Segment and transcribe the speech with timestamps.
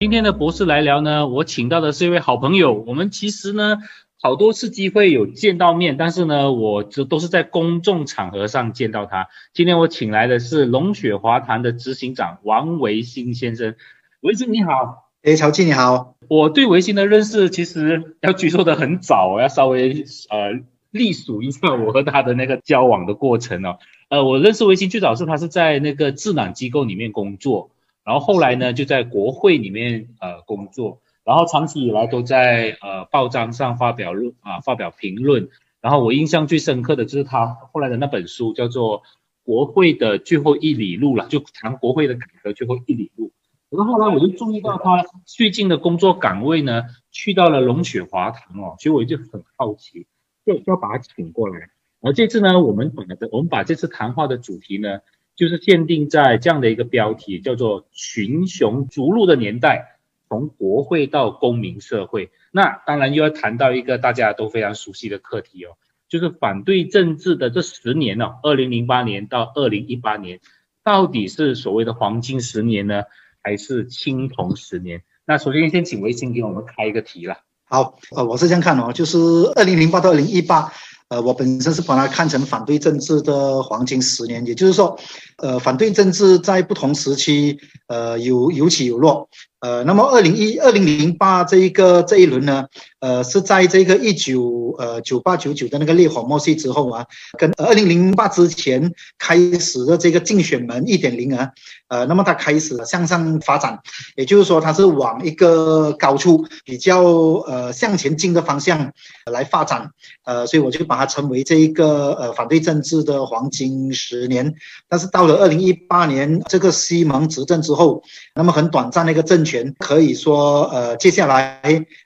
[0.00, 2.72] 今天的博士来聊呢，我请到的是一位好朋友。
[2.86, 3.76] 我们其实呢，
[4.18, 9.28] 好多次机会有见到面，但是呢，我这都是在公众场合上见到他。
[9.52, 13.74] 今天我请来的是龙雪华坛的执行长王维新先生。
[14.22, 16.14] 维新你好，哎，乔记你好。
[16.28, 23.76] 我对维新的认识其实要举说的很早，我要稍微呃历数一下我和他的那个交往的过程哦。
[24.08, 27.68] 呃，我认识维新最早是他是在那个智囊机构里面工作。
[28.10, 35.48] 然后后来呢，就在国会里面呃工作，然后长期以来都在呃报章上发表论啊发表评论。
[35.80, 39.02] 然后我印象最深刻的就是他后来的那本书叫做
[39.44, 43.30] 《国会的最后一里路》了，就谈国会的改革最后一里路。
[43.68, 50.08] 然后后来我就注意到他最近的工作岗位呢，去到了龙雪华堂哦，所以我就很好奇，
[50.44, 51.70] 就要把他请过来。
[52.00, 54.98] 而这次呢，我们本来的我们把这次谈话的主题呢。
[55.40, 59.96] 就是限定在这样的一个标题，叫做“群雄逐鹿的年代，
[60.28, 62.30] 从国会到公民社会”。
[62.52, 65.78] 那当然又要谈到一个大家都非常熟悉的课题哦，
[66.10, 70.40] 就是反对政治的这十年哦，二零零八年到二零一八年，
[70.84, 73.04] 到底是所谓的黄金十年呢，
[73.42, 75.04] 还是青铜十年？
[75.24, 77.38] 那首先先请微信给我们开一个题了。
[77.64, 79.16] 好，呃，我是这样看哦，就是
[79.56, 80.70] 二零零八到二零一八。
[81.10, 84.96] 呃，我本身是把它看成反对政治的黄金十年，也就是说，
[85.38, 87.58] 呃，反对政治在不同时期，
[87.88, 89.28] 呃，有有起有落。
[89.60, 92.64] 呃，那么二零一二零零八这一个这一轮呢，
[93.00, 97.04] 呃，是在这个一九呃九八九九的那个烈火默戏之后啊，
[97.38, 101.50] 跟二零零八之前开始的这个竞选门一点零啊，
[101.88, 103.78] 呃，那么它开始向上发展，
[104.16, 107.02] 也就是说它是往一个高处比较
[107.46, 108.92] 呃向前进的方向
[109.30, 109.90] 来发展，
[110.24, 114.54] 呃，所以我就把它称为这一个呃反对政治的黄金十年。
[114.88, 118.02] 但是到了二零一八年这个西蒙执政之后，
[118.34, 121.60] 那么很短暂的一个政权可以说，呃，接下来，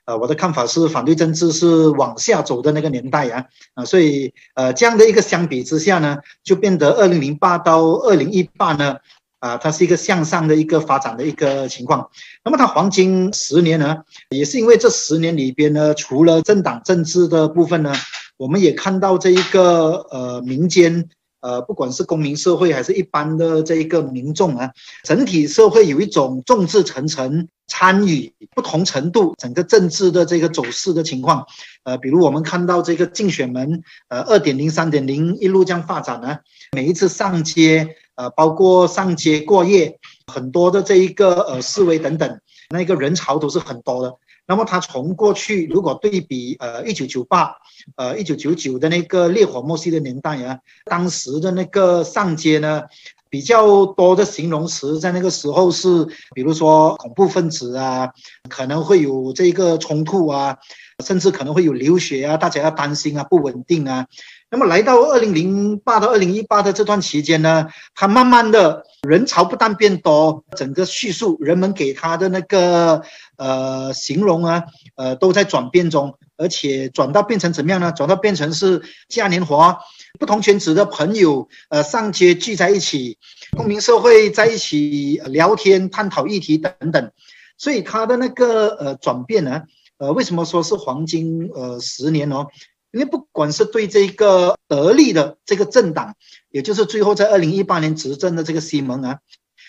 [0.05, 8.97] 呃，我的看法是，反对政治是往下走的那个年代呀，啊，所以，呃，这样的一个相比之下呢，就变得二零零八到二零一八呢，
[9.39, 12.09] 啊，它是一个向上的一个发展的一个情况。
[12.43, 13.97] 那么它黄金十年呢，
[14.29, 17.93] 也是因为这十年里边呢，除了政党政治的部分呢，
[18.37, 21.09] 我们也看到这一个呃民间。
[21.45, 24.71] 呃，不管是公民社会还是一般的这一个民众啊，
[25.03, 31.45] 整体社会有一种众志成城、参与不同程度整个政治的这个走势的情况。
[31.83, 36.39] 呃，比如我们看到这个竞选门，呃，二点零、三点零一路这样发展呢，
[36.71, 39.99] 每一次上街，呃，包括上街过夜，
[40.33, 42.39] 很多的这一个呃示威等等，
[42.71, 44.15] 那个人潮都是很多的。
[44.47, 47.55] 那么它从过去如果对比呃一九九八
[47.95, 52.83] 呃一九九九的那个烈火默西的年代啊，当时的那个上街呢
[53.29, 58.11] 比较多的形容词在那个时候是，比如说恐怖分子啊，
[58.47, 60.57] 可能会有这个冲突啊，
[61.03, 64.05] 甚至可能会有流血啊，大家要担心啊，不稳定啊。
[64.49, 73.01] 那么来到二零零八到二零一八的这段期间呢，它慢慢的人潮不但变多，整个叙述人们给他的那个
[73.37, 74.63] 呃形容啊，
[74.95, 77.91] 呃都在转变中，而且转到变成怎么样呢？
[77.91, 79.79] 转到变成是嘉年华，
[80.19, 83.17] 不同圈子的朋友呃上街聚在一起，
[83.57, 87.11] 公民社会在一起聊天探讨议题等等，
[87.57, 89.63] 所以它的那个呃转变呢，
[89.97, 92.47] 呃为什么说是黄金呃十年哦？
[92.91, 96.15] 因为不管是对这个得力的这个政党，
[96.49, 99.19] 也就是最后在二零一八年执政的这个西蒙啊，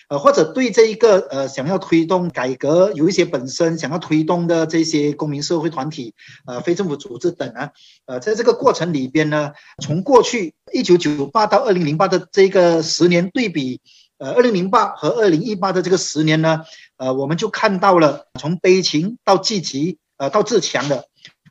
[0.08, 6.14] 呃，或者对这一个呃想要推动改革，有一些本身想要推动的这些公民社会团体、
[6.46, 7.70] 呃非政府组织等啊，
[8.06, 9.52] 呃，在这个过程里边呢，
[9.82, 13.80] 从过去一九九八到二零零八的这个十年对比，
[14.18, 16.62] 呃，二零零八和二零一八的这个十年呢，
[16.98, 21.06] 呃，我们就看到了从悲情到积极，呃，到自强的。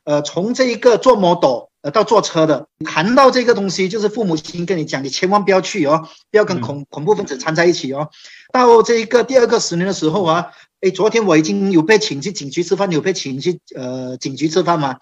[0.06, 8.08] 呃，从这一个做 model 呃到坐车的，谈到这个东西，就是父母亲跟你讲，你千万不要去哦，不要跟恐恐怖分子掺在一起哦。
[8.52, 14.98] 到这一个第二个十年的时候啊，哎，昨天我已经有被请去警局吃饭，有被请去呃警局吃饭嘛。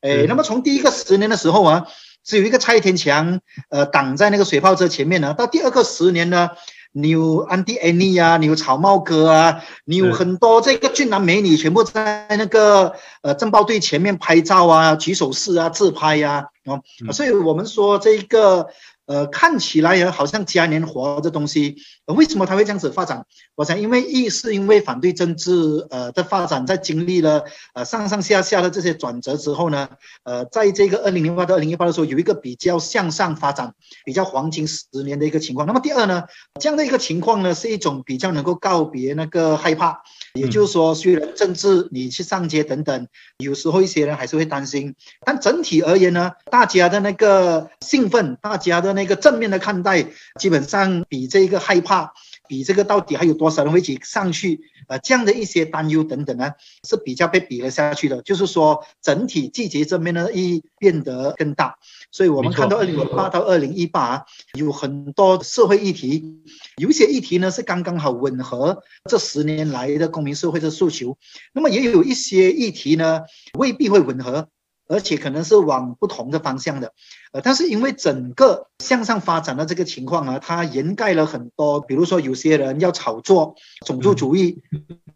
[0.00, 1.86] 哎，那么从第一个十年的时候啊，
[2.24, 3.40] 只有一个蔡天强
[3.70, 6.50] 呃挡在那个水炮车前面呢，到第二个十年呢。
[6.96, 16.80] 你有安迪安妮啊，你有草帽哥啊，你有很多这个俊男美女，全部在那个呃政报队前面拍照啊，举手势啊，自拍呀，哦，
[17.12, 18.68] 所以我们说这个。
[19.06, 23.26] 呃，看起来也好像嘉年华的东西，为什么它会这样子发展？
[23.54, 29.88] 我想，因为一是因为反对政治呃的发展，在经历了呃上上下下的这些转折之后呢，
[30.22, 33.74] 呃，在这个二零零八到二零一八的时候，有一个比较向上发展、
[34.04, 35.66] 比较黄金十年的一个情况。
[35.66, 36.24] 那么第二呢，
[36.60, 40.02] 这样的一个情况呢，是一种比较能够告别那个害怕。
[40.34, 43.06] 也就是说，虽然政治你去上街等等，
[43.38, 50.04] 有时候一些人还是会担心，但整体而言呢，大家的那个兴奋，大家的那个正面的看待，
[50.40, 52.12] 基本上比这个害怕。
[52.46, 54.60] 比这个到底还有多少人会一起上去？
[54.86, 56.52] 呃，这样的一些担忧等等呢，
[56.86, 58.20] 是比较被比了下去的。
[58.22, 61.78] 就是说，整体季节这边的意义变得更大。
[62.10, 64.24] 所以我们看到二零零八到二零一八
[64.58, 66.42] 有很多社会议题，
[66.76, 71.16] 有一些议题呢是刚刚好吻合这十年来的公民社会的诉求，
[71.54, 73.22] 那么也有一些议题呢
[73.58, 74.48] 未必会吻合。
[74.86, 76.92] 而且可能是往不同的方向的，
[77.32, 83.54] 呃，但是因为整个向上发展的这个情况啊，它掩盖了很多，比如说有些人要炒作
[83.86, 84.62] 种族主义，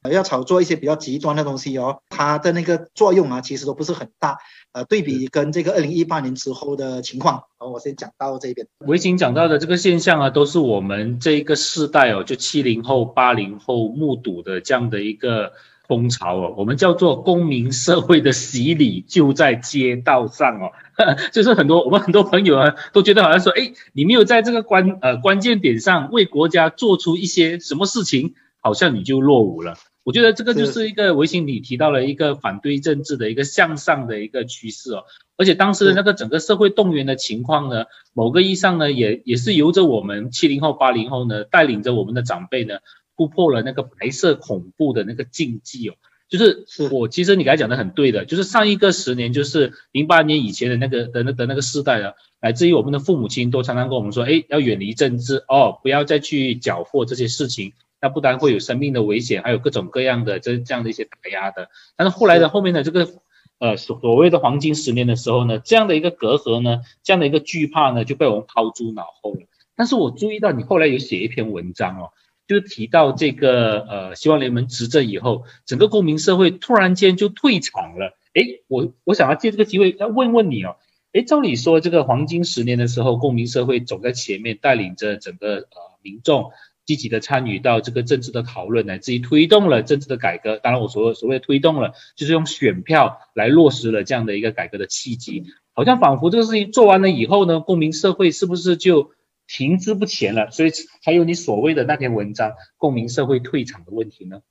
[0.03, 4.39] 呃要炒作一些比较极端的东西哦，它的那个作用啊，其实都不是很大。
[4.73, 8.67] 呃，对比跟这个二零一八年之后的情况，好，我先讲到这边。
[8.87, 15.53] 维景讲到的这个现象啊，都是我们这一个世代哦，就七零后、八零后目睹的这样的一个。
[15.89, 20.71] 风潮哦，我们叫做公民社会的洗礼就在街道上哦，
[21.33, 29.77] 就是很多我们很多朋友啊都觉得好像说，哎，你没有在这个关呃关键点上为国家做出一些什么事情，好像你就落伍了。
[30.05, 35.05] 我觉得这个就是一个维新你提到了一个反对政治的一个向上的一个趋势哦，
[35.39, 42.79] 而且当时的那个整个社会动员的情况呢，某个意义上呢，也也是由着我们七零后八零后呢带领着我们的长辈呢。
[43.19, 45.97] 突破了那个白色恐怖的那个禁忌哦，
[46.29, 61.71] 就是我其实你刚才讲的很对的，就是上一个十年，就是零八年以前的那个的那的那个时代啊，乃至于我们的父母亲都常常跟我们说，哎，要远离政治哦，不要再去搅和这些事情，那不但会有生命的危险，还有各种各样的这这样的一些打压的。
[61.97, 63.09] 但是后来的后面的这个
[63.59, 69.41] 呃所所谓的黄金十年的时候呢，这样的一个隔阂呢，这样的一个惧怕呢，就被我们抛诸脑后了。
[69.75, 72.11] 但是我注意到你后来有写一篇文章哦。
[72.49, 78.17] 就提到这个呃，希望联盟执政以后，整个公民社会突然间就退场了。
[78.33, 80.77] 诶，我我想要借这个机会要问问你哦。
[81.13, 85.67] 诶，照理说这个黄金十年的时候，公民社会走在前面，带领着整个呃
[86.01, 86.51] 民众
[86.87, 90.57] 积极的参与到这个政治的讨论，乃至于推动了政治的改革。
[90.57, 95.45] 当然，我所所谓推动了，就是用选票来落实了这样的一个改革的契机。
[95.75, 99.11] 好像仿佛这个事情做完了以后呢，公民社会是不是就？
[99.49, 100.71] 停滞不前了，所以
[101.03, 104.43] 才有你所谓的那篇文章“公民社会退场”的问题呢？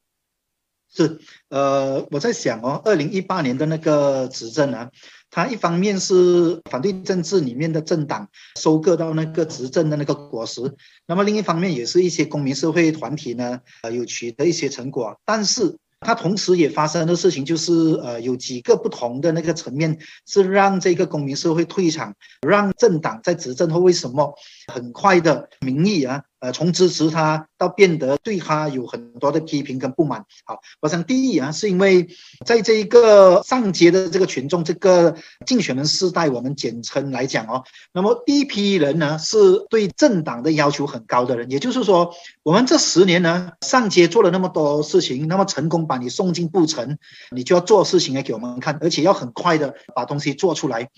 [0.91, 4.89] 是，呃，我在想哦，二零一八年的那个执政啊，
[5.29, 15.77] 它一方面是反对政治里面的政党收割到那个执政的那个果实，那么另一方面也是一些公民社会团体呢，呃，有取得一些成果，但是。
[15.99, 17.73] 它同时也发生的事情就是，
[18.03, 22.13] 呃，有几个不同的那个层面是让这个公民社会退场，
[22.47, 24.33] 让政党在执政后为什么
[24.71, 26.23] 很快的民意啊？
[26.39, 30.25] 呃，从支持他到变得对他有很多的批评跟不满。
[30.45, 32.07] 好，我想第一啊，是因为
[32.45, 41.49] 在这一个上街的这个群众，这个竞选人世代，我们简称来讲哦，那么第一批人呢，是对政党的要求很高的人。
[41.49, 42.13] 也就是说，
[42.43, 46.97] 我们这十年呢，上街做了那么多事情，那么成功把你送进布城，
[47.31, 50.89] 你就要做事情来给我们看，而且要很快的把东西做出来。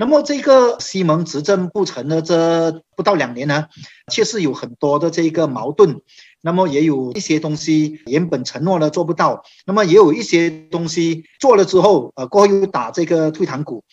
[0.00, 3.66] 那么这个西蒙执政不成的这不到两年呢，
[4.10, 6.00] 确实有很多的这个矛盾，
[6.40, 13.84] 那么也有一些东西原本承诺了做不到，那么也有一些东西做了之后，呃，过后又打这个退堂鼓，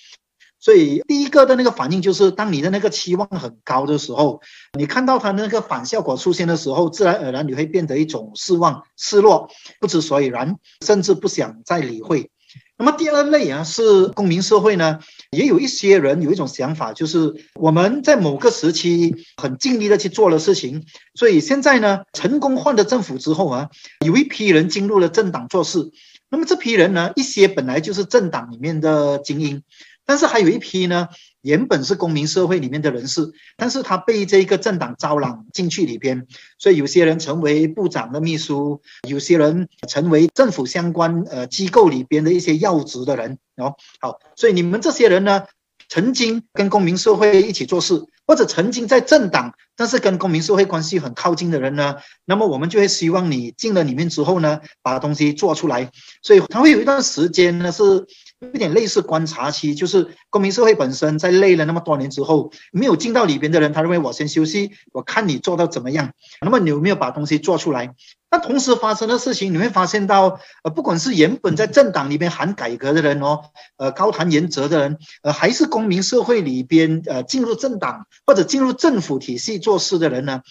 [0.62, 4.40] 所以第一个的那个反应就是，当你的那个期望很高的时候，
[4.80, 9.50] 你看到他那个反效果出现的时候，自然而然你会变得一种失望、失落、
[9.82, 12.32] 不知所以然，甚至不想再理会。
[12.78, 15.00] 那么第二类啊，是公民社会呢，
[15.32, 20.84] 也有一些人有一种想法，就是我们在某个时期很尽力的去做了事情，
[21.16, 23.70] 所以现在呢，成功换了政府之后啊，
[24.06, 25.90] 有一批人进入了政党做事，
[26.30, 29.64] 那么这批人呢，一些本来就是政党里面的精英。
[30.08, 31.10] 但是还有一批呢，
[31.42, 36.26] 原本是公民社会里面的人士，但是他被这个政党招揽进去里边，
[36.58, 43.76] 所以有些人成为部长的秘书，有些人成为政府相关呃机构里边的一些要职的人哦。
[44.00, 45.44] 好，所以你们这些人呢，
[45.89, 55.91] 曾经跟公民社会一起做事，或者曾经在政党，但是跟公民社会关系很靠近的人呢，那么我们就会希望你进了里面之后呢，把东西做出来。
[56.22, 58.06] 所以他会有一段时间呢是。
[58.39, 66.12] 有点类似观察期，就是公民社会本身在累了那么多年之后，没有进到里边的人，他认为我先休息，我看你做到怎么样。
[66.41, 67.96] 那么你有没有把东西做出来？
[68.30, 73.46] 那同时发生的事情，你会发现到，呃，不管是原本在政党里面喊改革的人哦，
[73.78, 80.42] 呃，高谈原则的人，呃，还是公民社会里边呃进入政党或者进入政府体系做事的人呢，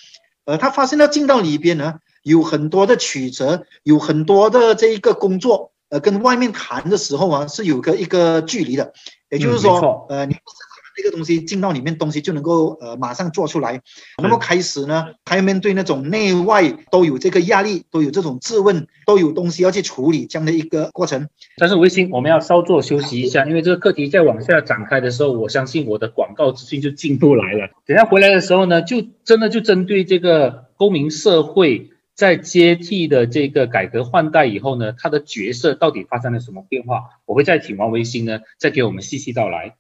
[0.45, 1.95] 呃，他发现到进到里边呢。
[2.26, 8.95] 有很多的曲折，有很多的这一个工作，呃，跟外面谈的时候啊，是有个一个距离的，
[9.30, 10.35] 也就是说，呃，你
[10.96, 13.82] 这个东西进到里面，东西就能够呃马上做出来。
[14.22, 21.28] 那么开始呢，他要面对那种内外都有这个压力，都有这种质问，都有东西要去处理这样的一个过程。
[21.58, 27.68] 但是微信，我们要稍作休息一下，因为这个课题在往下展开的时候，我相信我的广告资讯就进不来了。
[27.84, 37.02] 等下回来的时候呢，就真的就针对这个公民社会在接替的这个改革换代以后呢，他的角色到底发生了什么变化？
[37.26, 39.74] 我会再请王维新呢，再给我们细细道来。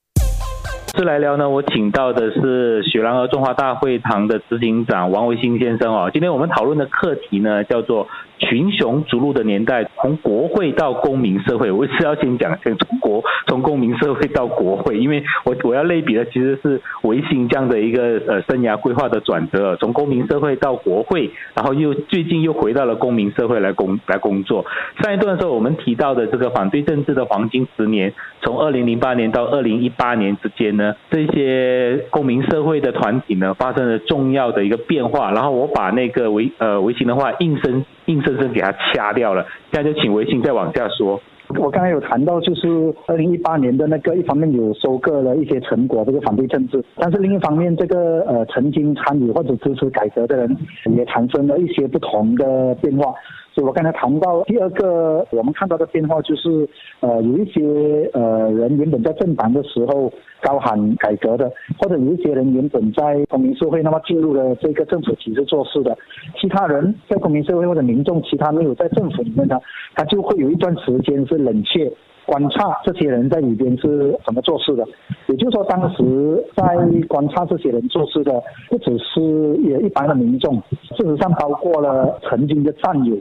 [0.96, 6.10] 次来聊呢，我请到的是雪兰莪中华大会堂的执行长王维新先生哦。
[6.10, 8.08] 今天我们讨论的课题呢，叫做。
[8.38, 24.64] 群雄逐鹿的年代，从国会到公民社会，我是要先讲先从国从公民社会到国会，因为我我要类比的其实是维新这样的一个呃生涯规划的转折，从公民社会到国会，然后又最近又回到了公民社会来工来工作。
[25.02, 28.12] 上一段的时候我们提到的这个反对政治的黄金十年，
[28.42, 38.22] 从二零零八年到二零一八年之间呢，这些公民社会的团体呢发生了重要的一个变化，然后我把那个维呃维新的话硬生硬。
[38.26, 41.20] 生生给他掐掉了，现在就请微信再往下说。
[41.60, 50.56] 我刚才有谈到，就是二零一八年的那个，一方面有收割了一些成果，这个反对政治，但是另一方面，这个呃曾经参与或者支持改革的人，
[50.96, 53.14] 也产生了一些不同的变化。
[53.56, 56.68] 所以我刚才谈到第二个，我们看到的变化就是，
[57.00, 65.96] 呃，有一些呃人原本在政党的时候高喊改革的，或者有一些人原本在公民社会，那么进入了这个政府体制做事的，
[66.38, 69.58] 其他人在公民社会或者民众，其他没有在政府里面的，
[69.94, 71.90] 他就会有一段时间是冷却
[72.26, 74.84] 观察这些人在里边是怎么做事的。
[75.28, 76.62] 也就是说，当时在
[77.08, 79.22] 观察这些人做事的，不只是
[79.62, 80.56] 也一般的民众，
[80.94, 83.16] 事实上包括了曾经的战友。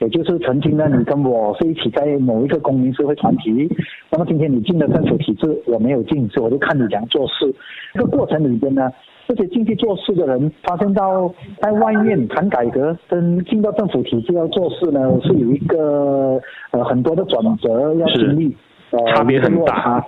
[0.00, 3.68] 也就是曾经呢，你跟我是一起在某一个公民社会团体，
[4.10, 7.54] 那么今天你进了政府体制，我没有进，所以我就看你怎样做事。
[7.92, 8.90] 这个过程里边呢，
[9.28, 11.30] 这些进去做事的人，发现到
[11.60, 16.40] 在外面谈改革跟进到政府体制要做事呢，是有一个
[16.70, 18.56] 呃很多的转折要经历，
[18.92, 20.02] 呃差别很大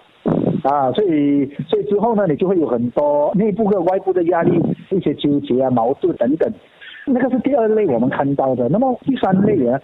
[0.63, 4.59] 啊，所以所以之后呢，你就会有很多内部和外部的压力，
[4.91, 6.51] 一些纠结啊、矛盾等等。
[7.07, 9.81] 那个是第二类我们看到的，那么第三类人？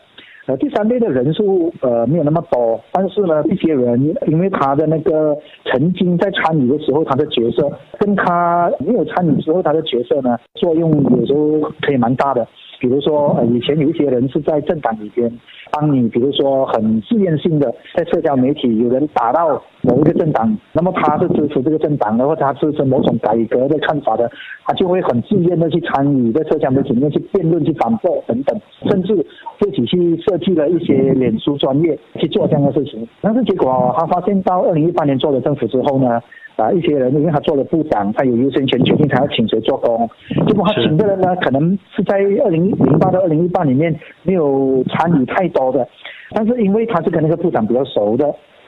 [0.46, 12.48] 呃，第三类的人数呃没有那么多，但是呢，一些人因为他的那个曾经在参与的时候，他的角色跟他没有参与之后他的角色呢，作用有时候可以蛮大的。
[12.80, 15.30] 比如说，呃，以前有一些人是在政党里边
[15.73, 24.30] 帮你，比如说很自愿性的在社交媒体有人打到某一个政党，那么他是支持这个政党的，或者他支持某种改革的看法的，
[24.64, 29.16] 他就会很自愿的去参与在社交媒体里面去辩论、去反驳等等，甚至
[29.58, 33.06] 自己去设计了一些脸书专业去做这样的事情。
[33.20, 36.20] 但是结果他发现到二零一八年做了政府之后呢？
[36.58, 40.10] 啊，一些人因为他做了部长，他有优先权决定他要请谁做工。
[40.44, 45.86] 结果他请的人呢，可能是在二零零八到二零一八里面没有参与太多的，
[46.32, 48.26] 但是因为他是跟那个部长比较熟的，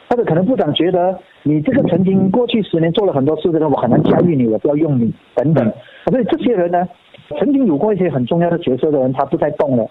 [0.09, 5.73] 或者可能部长觉得你这个曾经过去十年做了很多事的人，我很难驾驭你，我不要用你等等。
[6.07, 6.89] 所以这些人呢，
[7.41, 9.85] 曾经有过一些很重要的角色的人，他不再动了。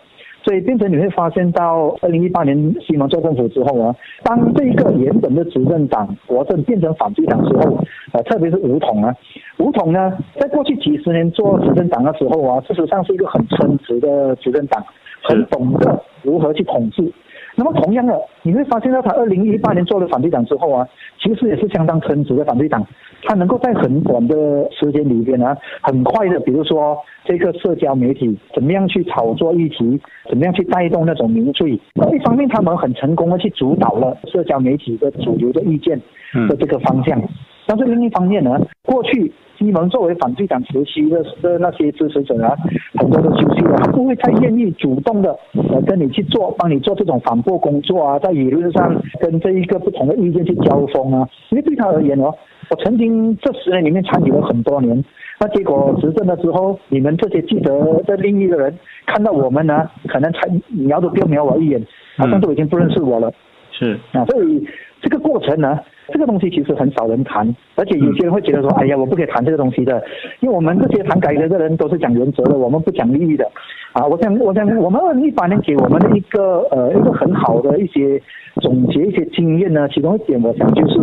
[0.50, 7.78] 所以变成你会发现到二零一八年西蒙做政府之后啊，当这一个原本的执政党国政变成反对党之后，
[8.14, 9.16] 呃，特别是吴统啊，
[9.60, 14.84] 吴统呢，在过去几十年做执政党的时候啊，事实上是一个很称职的执政党，
[15.22, 17.04] 很懂得如何去统治。
[17.60, 20.88] 那么同样的，你会发现到他二零一八年做了反对党之后啊，
[21.22, 22.88] 其实也是相当称职的反对党。
[23.24, 30.00] 他能够在很短的时间里边呢，很快的，比如说这个社交媒体怎么样去炒作议题，
[30.30, 31.72] 怎么样去带动那种民粹。
[31.72, 36.00] 一方面，他们很成功的去主导了社交媒体的主流的意见
[36.48, 37.22] 的这个方向。
[37.68, 42.56] 但是另一方面呢，过去西蒙作为反对党时期的的那些支持者啊，
[42.96, 52.34] 很多都休息了，他不会太愿意主动的呃跟你去做，帮你做这种反驳工作啊，在舆论上跟这一个不同的意见去交锋啊，因为对他而言哦，
[52.70, 55.04] 我曾经这十年里面参与了很多年，
[55.42, 58.74] 那结果执政了之后，你们这些记得的另一个人
[59.06, 60.40] 看到我们呢，可能才
[60.70, 61.86] 瞄都不要瞄我一眼，
[62.18, 63.30] 好像都已经不认识我了，
[63.72, 64.66] 是啊，所以
[65.02, 65.80] 这个过程呢。
[66.12, 70.04] 这个东西其实很少人谈，而且有些人会觉得说，哎呀，我不可以谈这个东西的，
[70.40, 73.46] 因为我们这些谈改革的人都是讲原则的，我们不讲利益的。
[73.94, 78.20] 啊，我想，我想，我们一八年给我们的一个呃一个很好的一些
[78.60, 81.00] 总结一些经验呢，其中一点我想就是，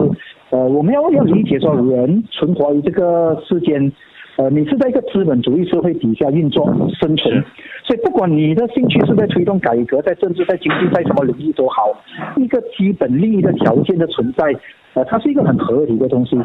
[0.50, 3.92] 呃，我们要要理解说人存活于这个世间，
[4.36, 6.66] 呃，你是在一个资本主义社会底下运作
[7.00, 7.42] 生存，
[7.84, 11.90] 所以不管你的兴趣是在推动改革，在政治、在经济、在什么领域都好，
[12.36, 14.54] 一个基本利益的条件的存在，
[14.92, 16.36] 呃，它是一个很合理的东西。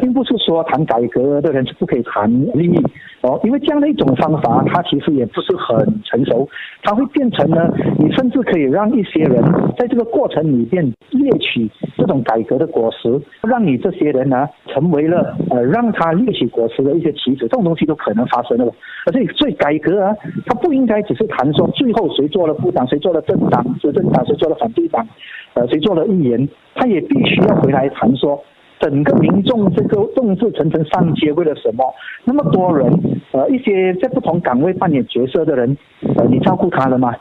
[0.00, 2.82] 并不是说谈改革的人是不可以谈利益
[3.22, 6.48] 哦，因为这样的一种方法，它其实也不是很成熟，
[6.82, 7.68] 它会变成呢，
[7.98, 9.42] 你甚至可以让一些人
[9.76, 18.64] 在这个过程里面猎取这种改革的果实，让你这些人呢成为了呃让他猎取果实的一些棋子，这种东西都可能发生的。
[19.06, 20.14] 而且所以改革啊，
[20.46, 25.06] 它不应该只是谈说最后谁做了部长，谁做了政党执政党，谁做了反对党，
[25.54, 28.40] 呃，谁做了议员，他也必须要回来谈说。
[28.80, 31.84] 整个民众这个众志成城上街为了什么？
[32.24, 32.88] 那么多人，
[33.32, 35.76] 呃，一些在不同岗位扮演角色的人，
[36.16, 37.14] 呃，你照顾他了吗？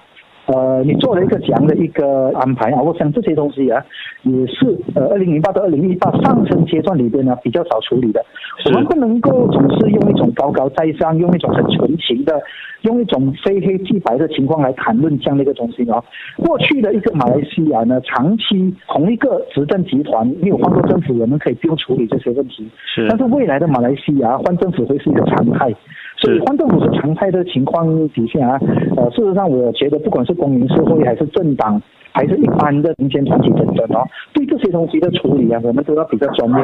[0.47, 3.83] 呃，你做了一个这样的一个安排啊，我想这些东西啊，
[4.23, 8.23] 也是呃，二零零八到二零一八上升阶段里边呢比较少处理的。
[8.65, 12.41] 我们不能够总是用一种高高在上，用一种很纯情的，
[12.83, 16.01] 用一种非黑即白的情况来谈论这样的一个东西啊。
[16.37, 22.67] 过去的一个马来西亚呢，长期同一个执政集团没有换过政府，我们可以不用处理这些问题。
[22.85, 23.05] 是。
[23.09, 25.75] 但是未来的马来西亚换政府会是一个常态。
[26.17, 28.59] 所以换政府是常态的情况底下啊，
[28.97, 31.79] 呃，事实上我觉得不管是公民社会还是政党，
[32.11, 36.57] 还是一般的民间团体等等哦，对这些东西的处理啊，我们都要比较专业。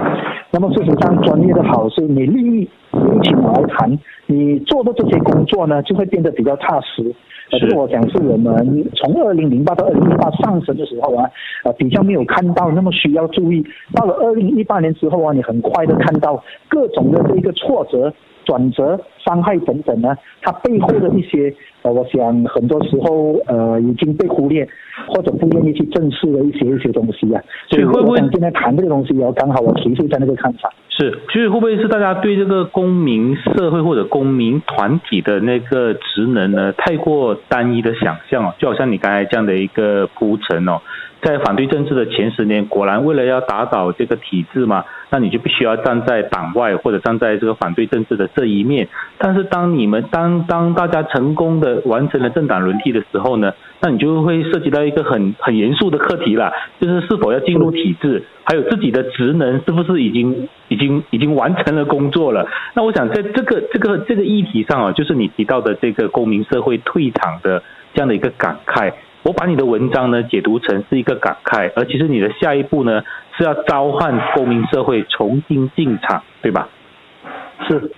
[0.50, 7.14] 那么事实上，专业的好是你利益一起来谈，你做的这些工作呢，就会变得比较踏实。
[7.52, 11.30] 呃，这个我讲是我们从二零零八到二零一八上升的时候啊，
[11.64, 13.64] 呃，比较没有看到那么需要注意。
[13.94, 18.12] 到了二零一八年之后啊，你很快的看到各种的这个挫折。
[18.46, 20.16] 转折、伤害等等呢？
[20.42, 24.68] 它背后的一些呃，我想很多时候呃已经被忽略，
[25.08, 27.42] 或者不愿意去正视的一些一些东西啊。
[27.70, 30.72] 所以会不会今天谈这个东西，要刚好我提出一下那个看法。
[30.90, 38.54] 是，所以会不会是大家对这个公民社会或者公民团体的那个职能呢，太过单一的想象哦？
[38.60, 40.80] 就好像你刚才这样的一个铺陈哦。
[41.24, 48.88] 在反对政治的前十年，果然为了要打倒这个体制嘛，那你就必须要站在党外或者站在这个反对政治的这一面。
[49.18, 62.46] 但是当你们当当大家成功的完成了政党轮替的时候呢，那你就会涉及到一个很很严肃的课题了，就是是否要进入体制，还有自己的职能是不是已经已经已经完成了工作了。
[62.74, 68.92] 那我想在这个这个这个议题上啊，就是你提到的这个公民社会退场的这样的一个感慨。
[69.24, 73.02] 我把你的文章呢解读成是一个感慨，而其实你的下一步呢
[73.38, 76.68] 是要召唤公民社会重新进场，对吧？
[77.68, 77.92] 是，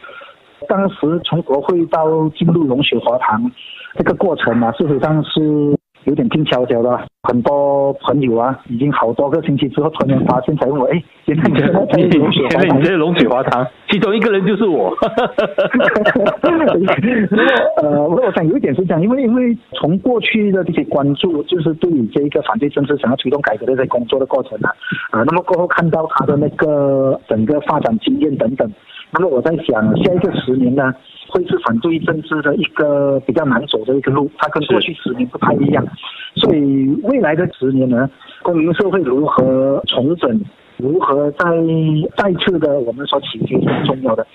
[0.68, 3.52] 当时从国会到进入龙雪华堂
[3.96, 5.75] 这个过程呢，事实上是。
[6.06, 11.86] 有点静悄悄的，很多朋友啊，已经好多个星期之后，突然发现才问我，哎，现在你在龙
[12.32, 12.80] 雪华堂？
[12.80, 14.96] 你在龙雪华堂，其中一个人就是我。
[17.82, 24.70] 呃，我我想有一点是这样，因为因为从过去的这些关注，就是对你这一个反对政治、想要推动改革的这些工作的过程啊，
[25.12, 28.72] 啊，那么过后看到他的那个整个发展经验等等，
[29.14, 30.94] 那么我在想，下一个十年呢？
[31.36, 35.86] 会是反对政治的一个比较难走的一个路，它跟过去十年不太一样，
[36.36, 38.10] 所以未来的十年呢，
[38.42, 40.42] 公民社会如何重整，
[40.78, 41.46] 如何再
[42.16, 44.26] 再次的我们说起决是很重要的，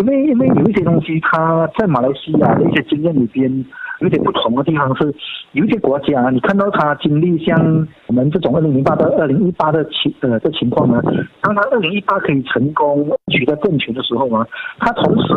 [0.00, 3.64] 因为因为有一些东西，它在马来西亚的一些经验里边。
[4.00, 5.14] 有点不同的地方是，
[5.52, 11.02] 有一些国家你看到他经历像我们这种二零零八到二零一八的情呃的情况呢，
[11.42, 14.46] 当他二零一八可以成功取得政权的时候呢，
[14.78, 15.34] 他同时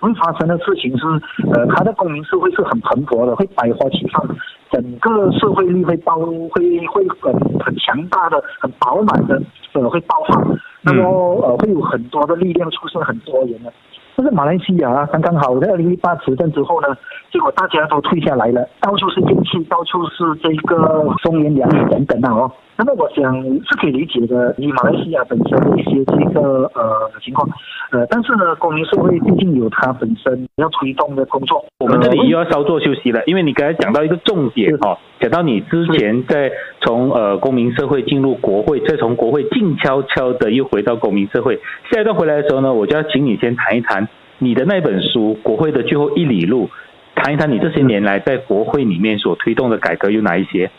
[0.00, 1.04] 会发生的事情是，
[1.52, 4.26] 呃，他的公民社会是很蓬勃的，会百花齐放，
[4.72, 9.38] 整个社会力会爆会会很很强大的、很饱满的，
[9.74, 10.42] 呃，会爆发，
[10.80, 11.02] 那么
[11.42, 13.70] 呃会有很多的力量出现，很多人的。
[14.16, 16.88] 但是马来西亚啊刚刚好在二零一八执政之后呢，
[17.30, 22.50] 结果大家都退下来了，到处是怨气，到处是这个风言凉语等等啊哦。
[22.78, 27.48] 那么我想是可以理解的，以马来西亚本身的一些这个呃情况，
[27.90, 31.64] 呃，但是呢，公民社会毕竟有它本身要推动的工作。
[31.78, 41.58] 我们这里又要稍作休息了，因为你刚才讲到一个重点哦，讲到你之前在从呃公民社会进入国会，再从国会静悄悄的又回到公民社会，
[41.90, 44.06] 下一段回来的时候呢，我就要请你先谈一谈
[44.38, 46.66] 你的那本书《国会的最后一里路》，
[47.14, 50.70] 谈一谈你这些年来在国会里面所推动的改革有哪一些。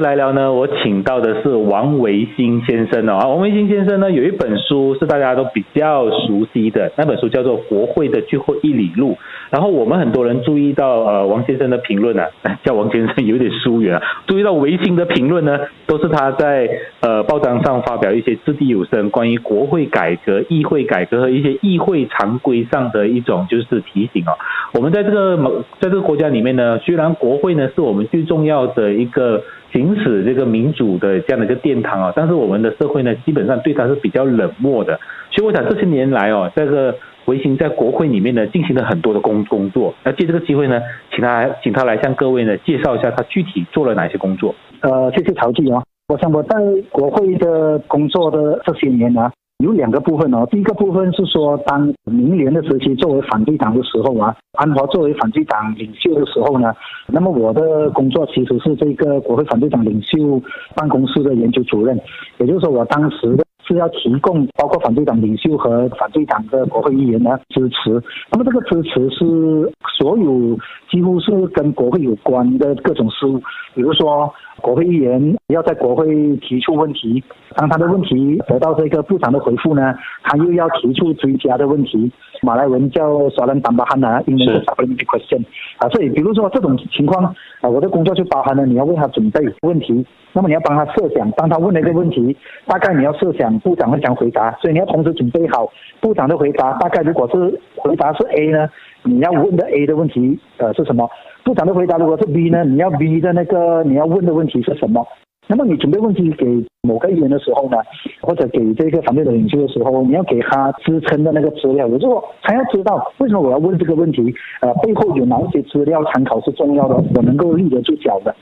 [0.00, 3.18] 来聊呢，我请到的是王维新先生哦。
[3.18, 9.12] 王维新先生呢有一本书是大家都比较熟悉的，那本书叫做《国会的最后一里路》。
[9.50, 12.26] 然后我们很多人注意到呃王先生的评论啊，
[12.64, 16.68] 叫王先生有点疏远啊，注意到维新的评论呢，都是他在
[17.00, 24.32] 呃报章上发表一些掷地有声关于国会改革、议会改革和一些议会常规上的一种就是提醒哦。
[24.72, 25.36] 我们在这个
[25.80, 34.98] 在这个国家里面呢，虽然国会呢是我们最重要的一个行使这个民主的这样的一个殿堂啊，但是我们的社会呢基本上对它是比较冷漠的。
[35.36, 36.96] 其实我想这些年来哦，这个
[37.26, 39.92] 维新在国会里面呢进行了很多的工工作。
[40.02, 44.54] 那借这个机会呢，请他请他来向各位呢介绍一下他具体做了哪些工作。
[44.80, 45.82] 呃，谢谢曹记啊。
[46.08, 46.56] 我想我在
[46.90, 50.48] 国会的工作的这些年呢，有两个部分哦。
[50.50, 56.72] 第一个部分是说，当明年的时期作为反对党的时候啊，安华作为反对党领袖的时候呢，
[57.08, 60.40] 那么我的工作其实是这个国会反对党领袖
[60.74, 62.00] 办公室的研究主任，
[62.38, 63.44] 也就是说我当时的。
[63.66, 68.02] 是要提供包括反对党领袖和反对党的国会议员的支持。
[68.30, 70.58] 那么这个支持是所有
[70.90, 73.38] 几乎是跟国会有关的各种事务，
[73.74, 77.22] 比如说国会议员要在国会提出问题，
[77.54, 82.10] 当他的问题得到这个部长的回复呢，他又要提出追加的问题。
[82.42, 85.42] 马来文叫索兰丹巴汉呐，英文是 supplementary question。
[85.78, 87.24] 啊，所以比如说这种情况
[87.60, 96.72] 啊，我的工作就包含了你要为他准备问题，那么你要帮他设想，当他问了一个问题，大概你要设想部长会讲回答，所以你要同时准备好部长的回答。
[96.78, 98.68] 大概如果是回答是 A 呢，
[99.02, 101.08] 你要问的 A 的问题呃是什么？
[101.46, 105.06] 部长的回答如果是 B 呢，你要 B 的那个你要问的问题是什么？
[105.46, 106.44] 那么你准备问题给
[106.82, 107.76] 某个议员的时候呢，
[108.20, 118.34] 或者给这个团队的领袖的时候，你要给他支撑的那个资料，也就是说，他要知道为什么我要问这个问题，呃，背后有哪一些资料参考是重要的，我能够立得住脚的。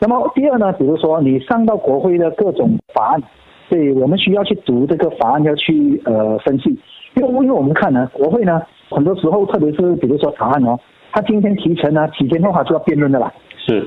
[0.00, 3.22] 那么第二呢，比如说你上到国会的各种法案，
[3.70, 6.76] 对我们需要去读这个法案，要去呃分析，
[7.14, 10.76] 因为因为我们看呢，国会呢，很多时候特别是比如说法案哦，
[11.12, 13.32] 他今天提成呢，几天后他就要辩论的啦。
[13.56, 13.86] 是。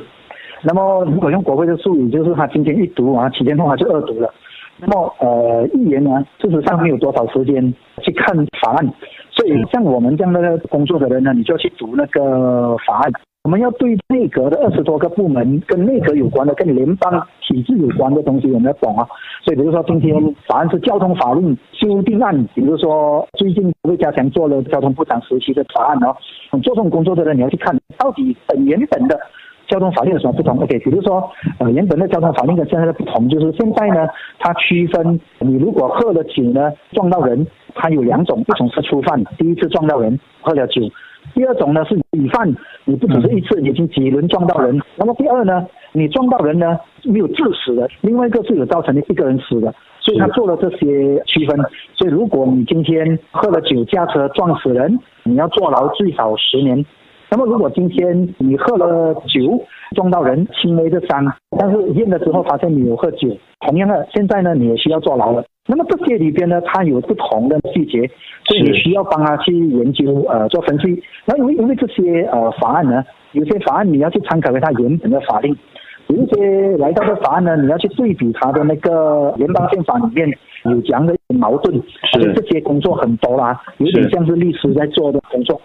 [0.63, 4.31] 那么，如果用国会的术语，就是他今天一读啊，几天后他就二读了。
[4.77, 8.93] 那么，呃，议员呢，事实上没有多少时间去看法案，
[9.31, 13.11] 所以像我们这样的工作的人呢，你就要去读那个法案。
[13.43, 19.07] 我们要对内阁的二十多个部门跟内阁有关的、跟联邦体制有关的东西，我们要懂啊。
[19.43, 20.13] 所以，比如说今天
[20.47, 26.15] 法案是交通法令修订案，比如说最近魏家强做了交通部长时期的法案哦，
[26.61, 29.19] 做这种工作的人，你要去看到底本原本的。
[29.67, 34.05] 交通法令有什么不同？OK，比如说，呃，原本的交通法令跟现在的不同，就是现在呢，
[34.37, 40.81] 它区分你如果喝了酒呢撞到人，它有两种，一种是初犯，第一次撞到人喝了酒；
[41.33, 42.53] 第二种呢是屡犯，
[42.85, 44.79] 你不只是一次，已经几轮撞到人。
[44.95, 51.57] 那么第二呢，你撞到人呢没有致死的，另外一个是有造成一个人死的，所以他做了这些区分。
[51.95, 56.85] 所以如果你今天喝了酒驾车撞死人，你要坐牢最少十年。
[57.33, 59.63] 那么，如果今天你喝了酒
[59.95, 61.25] 撞到人，轻微的伤，
[61.57, 63.29] 但是验了之后发现你有喝酒，
[63.61, 65.41] 同样的，现在呢你也需要坐牢了。
[65.65, 68.05] 那么这些里边呢，它有不同的细节，
[68.43, 71.01] 所以你需要帮他去研究呃做分析。
[71.25, 75.55] 那因为因为这些呃法案呢，有些法案你要去参考它原本的法令，
[76.07, 80.29] 有一些来到的法案呢，你要去对比它的那个联邦宪法里面
[80.65, 85.61] 有这样的矛盾，所以这些工作很多啦，有点像是律师在做的工作。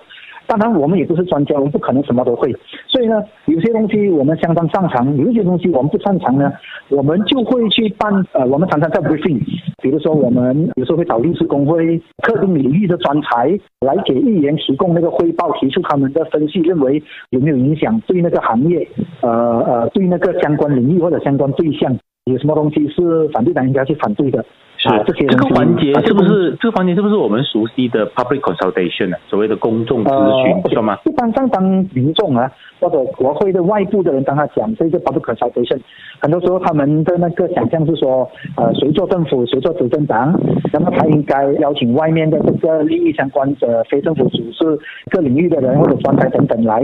[0.47, 2.53] 当然，我们也不是专家，我们不可能什么都会。
[2.87, 6.53] 所以呢，有些东西我们相当擅长，有一些东西我们不擅长呢，
[6.89, 8.13] 我们就会去办。
[8.33, 9.41] 呃，我们常常在微信
[9.83, 18.87] 比如说我们有时候会找律师工会、特定领域的专才来给议员提供那个汇报，提出他们的分析，认为有没有影响对那个行业，
[19.23, 21.97] 呃呃，对那个相关领域或者相关对象
[22.27, 24.45] 有什么东西是反对党应该去反对的。
[24.85, 29.17] 啊，这些这个环节是不是这个环节是不是我们熟悉的 public consultation 呢？
[29.27, 30.99] 所谓的公众咨询，知道吗？
[31.05, 31.63] 一般上当
[31.95, 35.81] 民众啊，或者国会的外部的人，当他讲这个 public consultation，
[36.21, 40.39] 很多时候他们的那个想象是说，呃，谁做政府，谁做执政党，
[40.73, 44.79] 那么他应该邀请外面的这个利益相关者、非政府组织、
[45.11, 46.75] 各领域的人或者专家等等来，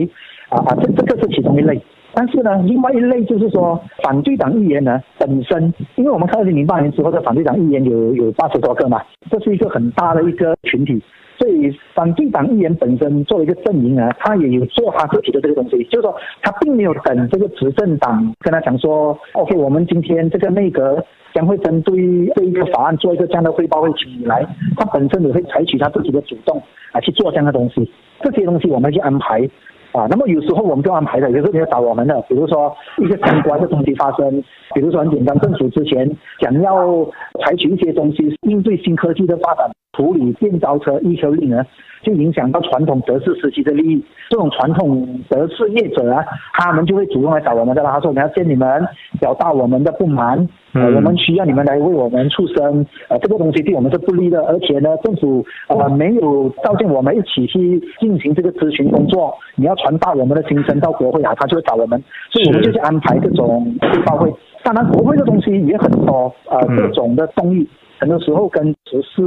[0.49, 1.81] 啊啊，这这个是其中一类。
[2.15, 11.03] 但是呢，另外一类就是说，反对党议员呢本身，因为我们看二零零八年之后的反对党议员有有八十多个嘛，这是一个很大的一个群体，
[11.39, 21.97] 所以反对党议员本身作为一个阵营啊，他也有做他自己的这个东西，就是说他并没有等这个执政党跟他讲说，OK，我们今天这个内阁将会针对
[22.35, 24.47] 这一个法案做一个这样的汇报，会请你来，
[24.77, 29.49] 他本身也会采取他自己的主动啊去做这样的东西，这些东西我们去安排。
[29.93, 34.43] 啊，那么有时候我们就安排的，有时候你要找我们的，比如说一些相关的东西发生，
[34.75, 37.05] 比如说很简单，政府之前想要
[37.45, 41.63] 采取一些东西应对新科技的发展，处理电召车一修令呢，
[42.03, 44.03] 就影响到传统德式时期的利益。
[44.31, 46.25] 这种传统德式业者啊，
[46.55, 48.83] 他们就会主动来找我们的，他说我们要见你们，
[49.21, 64.33] 表达我们的不满，呃，我们需要你们来为我们出声，呃，这个东西对我们是不利的，而且呢，政府呃没有召见我们一起去进行这个咨询工作，你要传达我们的心声到国会啊，他就会找我们，所以我们就去安排这种汇报会。
[64.65, 67.69] 当然，国会的东西也很多，呃，各种的动议。
[68.03, 69.23] 很多时候跟时事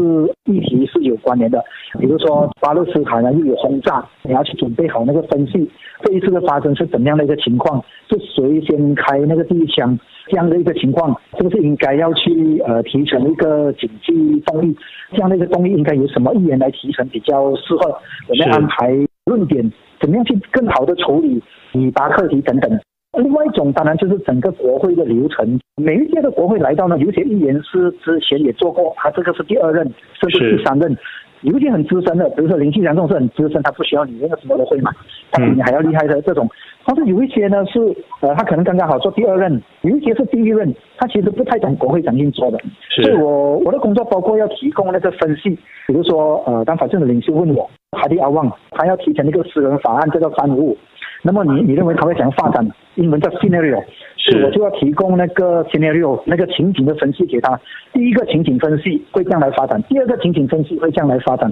[0.51, 1.63] 议题是有关联的，
[1.97, 5.71] 比如说巴勒斯坦呢又有轰炸，你要去准备好那个分析
[6.03, 14.11] 这一次的发生是怎么样的一个情况，是谁先开那个第一枪这样的一个情况，是不是应该要去呃提成一个紧急
[14.41, 14.75] 动议？
[15.11, 17.97] 这样的一个动议应该由什么议员来提成比较适合？
[18.27, 18.91] 我们安排
[19.23, 22.77] 论点，怎么样去更好的处理以巴课题等等。
[23.17, 29.83] 另外一种当然就是整个国会的流程，每一届的国会来到呢，有些议员是之前也做过，他这个是第二任
[30.19, 30.95] 甚至第三任，
[31.41, 34.91] 有一些很资深的，比如说林庆祥这种是很资深，他不需要你那个什么都会嘛，
[35.31, 36.49] 他比你还要厉害的这种。
[36.85, 37.79] 但是有一些呢是
[38.21, 42.59] 呃，他可能刚刚好做第二任，有一些是第一任，他其实不太懂国会怎样运作的。
[42.89, 45.49] 所以我我的工作包括要提供那个分析，
[45.87, 50.77] 比如说呃，当法政的领袖问我哈迪阿旺，他要提成一个私人法案，叫做三五五。
[51.23, 52.67] 那么你你认为他会怎样发展？
[52.95, 53.81] 英文叫 scenario，
[54.14, 57.59] 是我就要提供那个 scenario 那个情景的分析给他。
[57.93, 61.51] 第一个情景分析会这样来发展，第二个情景分析会这样来发展。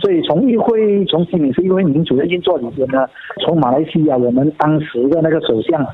[0.00, 3.06] 所以从议会从西敏是议会民主的运作里边呢，
[3.44, 5.86] 从马来西亚我们当时的那个首相，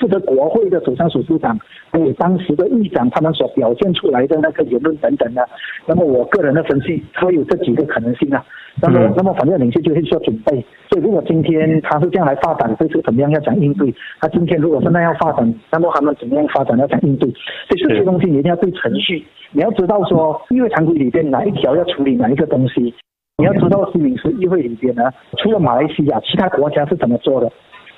[0.00, 1.58] 负责国会的首相署部长，
[1.90, 5.42] 还有当时的议长他们所表现出来的那个言论等等呢，
[5.86, 8.44] 那么我个人的分析会有这几个可能性啊。
[8.82, 10.64] 那么那么反正领袖就是需要准备。
[10.90, 12.66] 所以如果今天他是这样来发展。
[12.76, 13.94] 会是怎么样要讲应对？
[14.20, 17.26] 他今天如果是那样发展，那么他们怎么样发展要讲应对？
[17.30, 22.94] 所以这些东西你一定要对程序，你要知道说议会常规里边哪一条要处理哪一个东西，
[23.38, 27.50] 你要知道新民是议会里边呢，除了马来西亚，其他国家是怎么做的？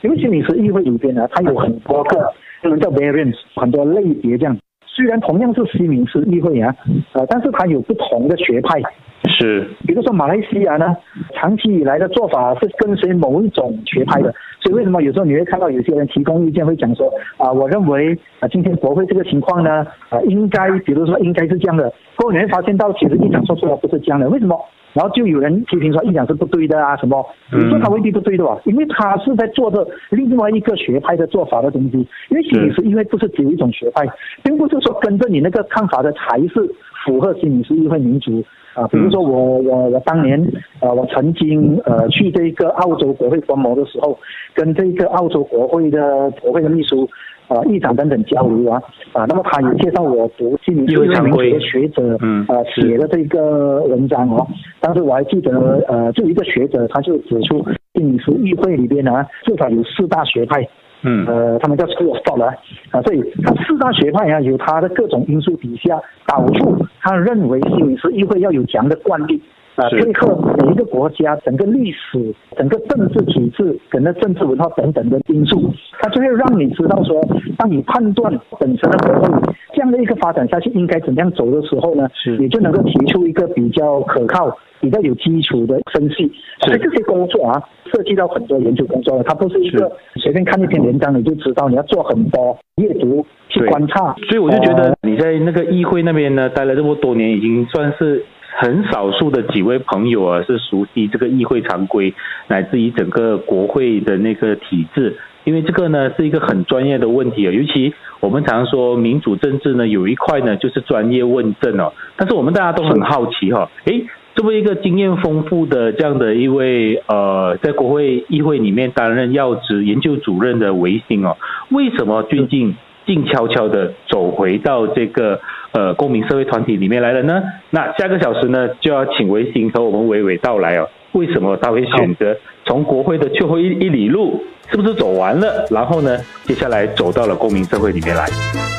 [0.03, 4.57] 因为新民是议会里边呢，它有很多个，我们叫 variants，很多类别这样。
[4.87, 6.75] 虽然同样是西敏斯议会啊，
[7.15, 8.81] 呃，但是它有不同的学派。
[9.25, 10.97] 是，比如说马来西亚呢，
[11.35, 24.57] 长期以来的做法是跟随某一种学派的，所以为什么有时候你会看到有些人提供意见，会讲说啊，我认为啊，今天国会这个情况呢，啊，应该，比如说应该是这样的，过后你会发现到其实议长说出来不是这样的，为什么？
[24.95, 27.25] 然后就有人批评说议长是不对的啊，什么？
[27.53, 28.59] 你说他未必不对的吧？
[28.65, 31.99] 因为他是在做着另外一个学派的做法的东西，
[32.31, 34.07] 因为其实因为不是只有一种学派，
[34.43, 38.43] 并不是说跟着你那个看法的才是符合新民主议会民主。
[38.79, 40.41] 啊，比如说我我我当年，
[40.79, 44.17] 呃，我曾经呃去这个澳洲国会观摩的时候，
[44.55, 47.09] 跟这个澳洲国会的国会的秘书，
[47.49, 48.81] 啊，议长等等交流啊，
[49.13, 54.47] 啊，那么他也介绍我读新民主常规的学者，嗯，呃写的这个文章哦，
[54.79, 57.65] 当时我还记得，呃，就一个学者他就指出，
[57.95, 60.69] 心理学议会里边呢，至少有四大学派。
[61.03, 62.43] 嗯，呃，他们叫 school of thought
[62.91, 69.41] 啊，所以他四大学派啊，有他的各种因素底下导出他认为心理是议会要有强的惯例，
[69.79, 77.21] 啊，配合每一个国家整个历史、整个政治体制、整个政治文化等等的因素，它就会让你知道说，
[77.57, 84.57] 当你判断本身的国会这样的一个发展下去应该怎么样走的时候呢，你就能够提出一个比较可靠。
[84.81, 87.61] 比较有基础的分析，所以这些工作啊，
[87.93, 89.25] 涉及到很多研究工作了。
[89.25, 94.15] 它不是一个随便看一篇文章你就知道，你要做很多阅读去观察。
[94.29, 98.25] 所以我就觉得你在那个议会那边呢，待了这么多年，已经算是
[98.61, 102.13] 很少数的几位朋友啊，是熟悉这个议会常规，
[102.49, 105.17] 乃至于整个国会的那个体制。
[105.45, 111.93] 因为这个呢是一个很专业的问题啊，尤其我们常说民主政治呢，有一块呢就是专业问政哦。
[112.17, 114.05] 但是我们大家都很好奇哈，诶。
[114.35, 121.37] 作为一个经验丰富的这样的一位呃，在国会议会里面担任要职研究主任的维新哦，
[121.71, 125.41] 为什么最近静悄悄的走回到这个
[125.73, 127.43] 呃公民社会团体里面来了呢？
[127.71, 135.67] 那下个小时呢就要请维新和我们娓娓道来哦，为什么他会选择从国会的最后一一里路是不是走完了？
[135.71, 138.78] 然后呢，接下来走到了公民社会里面来。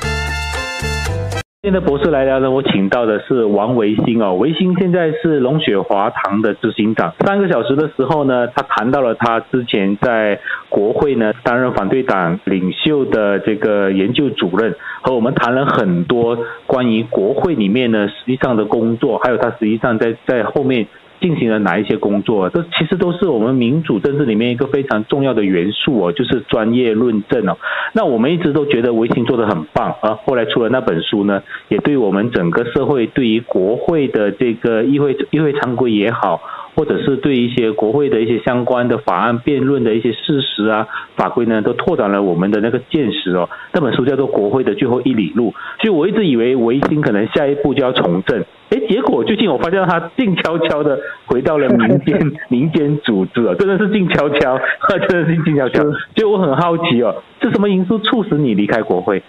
[1.62, 4.34] 今天的博士来聊呢，我请到的是王维新哦。
[4.36, 7.14] 维新现在是龙雪华堂的执行长。
[7.20, 20.88] 三个小时的时候呢，他谈到了他之前在国会呢担任反对党领袖的这个研究主任，和我们谈了很多关于国会里面呢实际上的工作，还有他实际上在在后面
[21.20, 27.58] 进行了哪一些工作，这其实都是我们民主政治里面一个非常重要的元素哦，就是专业论证哦。
[27.94, 36.42] 那我们一直都觉得维新做的很棒啊，后来出了那本书呢，也对我们整个社会对于国会的这个议会议会常规也好。
[36.80, 40.88] 或者是对一些国会的一些相关的法案辩论的一些事实啊
[41.18, 43.50] 法规呢，都拓展了我们的那个见识哦。
[43.74, 54.58] 那本书叫做《国会的最后一里路》，所以我一直以为维新可能下一步就要从政，哎，结果最近我发现他静悄悄的回到了民间 民间组织哦，真的是静悄悄，
[55.10, 55.84] 真的是静悄悄。
[55.84, 59.22] 所以我很好奇哦，是什么因素促使你离开国会？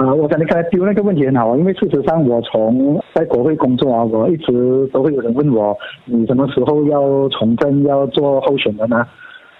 [0.00, 9.06] 呃，我想你刚才丢那个问题很好啊，因为事实上我从在国会工作啊，我一直都会有人问我，你什么时候要从政，要做候选人呢？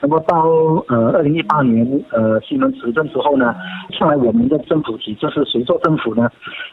[0.00, 0.48] 那么到
[0.88, 3.55] 呃二零一八年呃西门执政之后呢，
[3.90, 6.26] 上来我们的政府体制是谁做政府呢？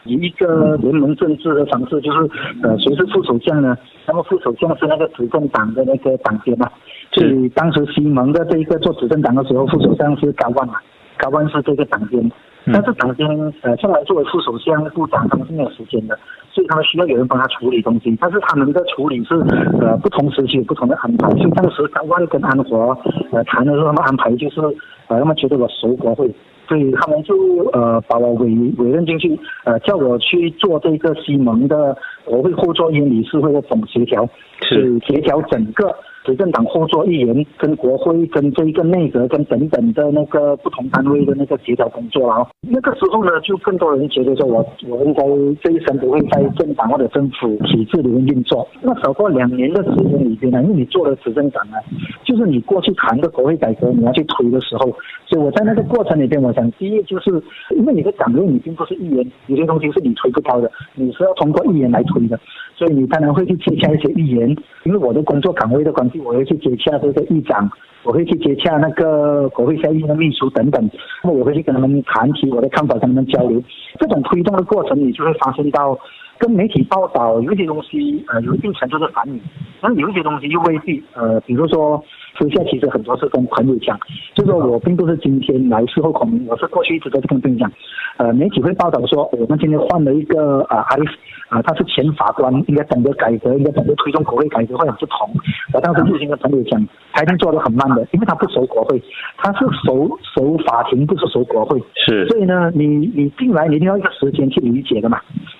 [0.04, 2.18] 以一个联盟政治的方式，就是
[2.62, 3.76] 呃谁是副首相呢？
[4.06, 6.66] 那么副首相是那个执政党的那个党鞭嘛，
[7.12, 10.76] 所以当时西蒙的这一个做执政党的时候，副首相是高万嘛，
[11.18, 12.32] 高万是这个党鞭。
[12.72, 13.28] 但是党鞭
[13.62, 16.18] 呃，上来作为副首相、部长，他们是没有时间的，
[16.52, 18.16] 所以他们需要有人帮他处理东西。
[18.20, 19.34] 但是他们的处理是
[19.80, 21.28] 呃不同时期有不同的安排。
[21.30, 22.96] 所以当时高万跟安华
[23.32, 24.60] 呃谈的时候，他们安排就是
[25.08, 26.32] 呃他们觉得我熟国会，
[26.68, 27.34] 所以他们就
[27.72, 34.28] 呃把我委委任进去，呃叫我去做这个西蒙的国会后座院理事会的总协调，
[34.62, 35.94] 是协调整个。
[36.28, 45.22] 执政党合作议员跟国会跟这一个内阁跟等等的那个不同单位的那个协调工作啊，那个时候呢，就更多人觉得说我我应该
[45.62, 48.68] 这一生不会在政党或者政府体制里面运作。
[48.82, 51.80] 那少过两年的时间里边呢，因为你做了执政党啊，
[52.26, 54.84] 就是你过去谈的国会改革你要去推的时候，
[55.24, 57.30] 所以我在那个过程里边，我想第一就是
[57.74, 62.38] 因为你的岗位你并不是议员，有些东西是你推不到的，你是要通过议员来推的，
[62.76, 66.17] 所以你当然会去接洽一些议员，因为我的工作岗位的关系。
[66.18, 67.70] 我会去接洽这个议长，
[68.04, 70.90] 我会去接洽那个国会下议院的秘书等等，
[71.22, 73.62] 那么我会去跟他们谈起我的看法，跟他们交流。
[73.98, 75.98] 这种推动的过程，你就会发现到，
[76.38, 79.40] 跟媒体报道有一些东西，呃，有一定程度的反应，
[79.82, 82.02] 那有一些东西又未必，呃，比如说。
[82.38, 83.98] 私下其实很多是跟朋友讲，
[84.34, 87.72] 就说我并不是今天来事后孔明，我是过去一直都是跟朋友讲。
[88.18, 91.04] 呃，媒体会报道说我们今天换了一个啊阿里
[91.48, 95.30] 啊，他是前法官，应该懂得改革，应该懂得推动国会改革会很不同。
[95.72, 99.02] 我当时就跟朋友讲，他一定做得很慢的，因为他不熟国会，
[99.36, 101.80] 他是熟熟法庭，不是熟国会。
[101.94, 102.26] 是。
[102.28, 105.18] 所以呢，你你进来你一定要一个时间去理解的嘛。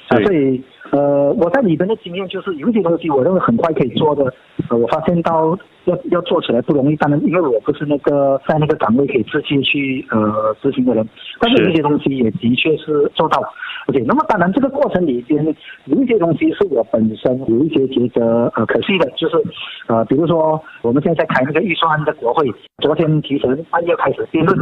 [0.09, 4.33] 啊，所以呃，我在里边的经验就是有一些东西我认为很快可以做的，
[4.71, 5.59] 呃，我发现到。
[5.85, 11.09] 要要做起来不容易，当然，因为我不是那个在那个岗位可以直接去呃执行的人，
[11.41, 13.41] 但是有一些东西也的确是做到。
[13.87, 15.43] OK，那么当然这个过程里边
[15.87, 19.43] 有一些东西是我本身有一些觉得呃可惜的，就是
[19.87, 24.59] 呃比如说我们现在在开那个预算案的国会，昨天提前半夜开始辩论，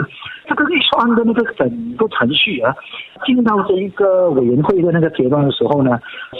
[0.47, 2.73] 这个预算案的那个整个程序啊，
[3.25, 5.99] 进到这一个委员会的那个阶段的时候呢，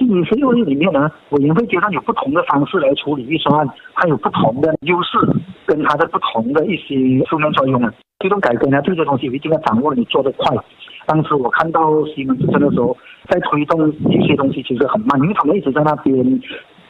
[0.09, 4.75] 五十六页里面呢，委员会阶段有不同的方式来处理预算案，它有不同的。
[4.83, 5.19] 优势
[5.65, 10.57] 跟它的不同的一些负面作用啊，推动改革呢，这些东西一定要掌握，你做得快。
[11.07, 12.97] 当时我看到西门执政的时候，
[13.29, 16.15] 在推动一些东西其实很慢，因为他们一直在那边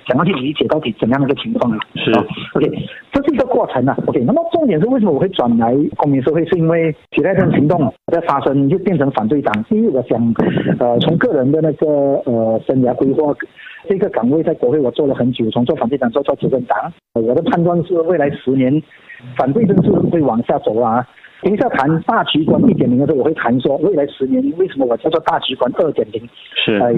[0.07, 1.79] 想要去理解到底怎样的一个情况啊。
[1.95, 2.11] 是
[2.55, 2.71] ，OK，
[3.13, 3.97] 这是一个过程啊。
[4.07, 6.45] OK，那么重点是为什么我会转来公民社会？
[6.47, 9.65] 是因为替代性行动在发生，就变成反对党。
[9.65, 10.35] 第一，我想，
[10.79, 11.87] 呃，从个人的那个
[12.25, 13.35] 呃生涯规划。
[13.89, 16.93] 这个岗位在国会我做了很久，从做反对党做做执政党。
[17.15, 18.83] 我的判断是，未来十年
[19.37, 21.07] 反对政治会往下走啊。
[21.47, 26.21] 等一下谈大局观一点零的时候，我会谈说未来十年为什么我叫做大局观二点零。
[26.57, 26.75] 是。
[26.79, 26.91] 呃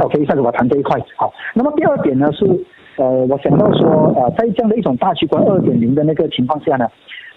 [0.00, 0.98] ，OK，下次我谈这一块。
[1.14, 2.46] 好，那么第二点呢是，
[2.96, 6.88] 呃，我想到说，呃，在这样的一种大局观二点零的那个情况下呢，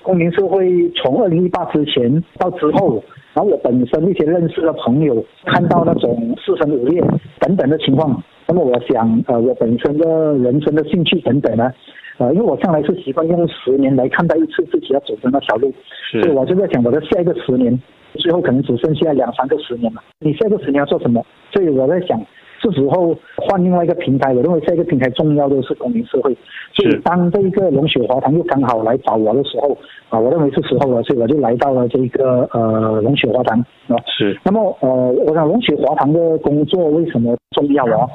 [0.02, 3.04] 公民社会从二零一八之前到之后。
[3.34, 7.04] 然后我本身一些认识的朋友看到那种四分五裂
[7.38, 11.70] 等等的情况，那么我想，呃，我本身的人生的兴趣等等呢，
[12.18, 15.74] 呃，因为我向来是习惯用十年来看待一次自己要走的那条路，
[16.12, 17.78] 所以我就在想我的下一个十年，
[18.16, 20.02] 最后可能只剩下两三个十年了。
[20.20, 21.26] 你下一个十年要做什么？
[21.52, 22.20] 所以我在想。
[22.62, 26.36] 是时候换另外一个平台，我认为下一个平台重要的是公民社会。
[26.74, 29.78] 所以当这一个龙雪华堂又刚好来找我的时候，
[30.10, 33.96] 啊，我认为是时候了，所以我就来到了这个呃龙雪华堂啊。
[34.08, 34.40] 是。
[34.44, 34.88] 那么呃，
[35.28, 38.08] 我想龙雪华堂的工作为什么重要啊？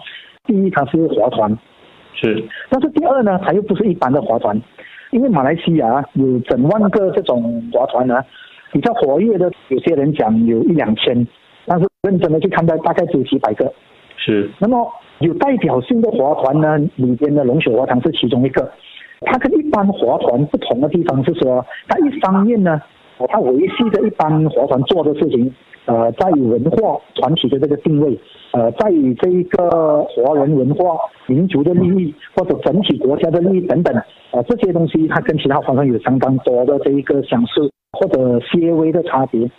[0.46, 1.56] 第一，它是华团。
[2.20, 2.44] 是。
[2.68, 4.60] 但是第二呢，它又不是一般的划船，
[5.10, 8.22] 因为马来西亚有整万个这种划船呢，
[8.72, 11.26] 比较活跃的，有些人讲有一两千，
[11.66, 13.72] 但是认真的去看待，大概只有几百个。
[14.16, 14.86] 是，那么
[15.20, 18.70] 有代表性的划船呢，里边的龙血华堂是其中一个。
[19.22, 22.80] 它跟一般划船不同的地方是说，它一方面呢，
[23.28, 25.54] 它维系着一般划船做的事情，
[25.86, 28.18] 呃，在于文化团体的这个定位，
[28.52, 33.94] 呃，在于这一个华人文化民族的利益或者整体国家的利益等等，
[34.32, 39.50] 呃，这些东西它跟其他划团有相当多的这一个相似或者些微的差别。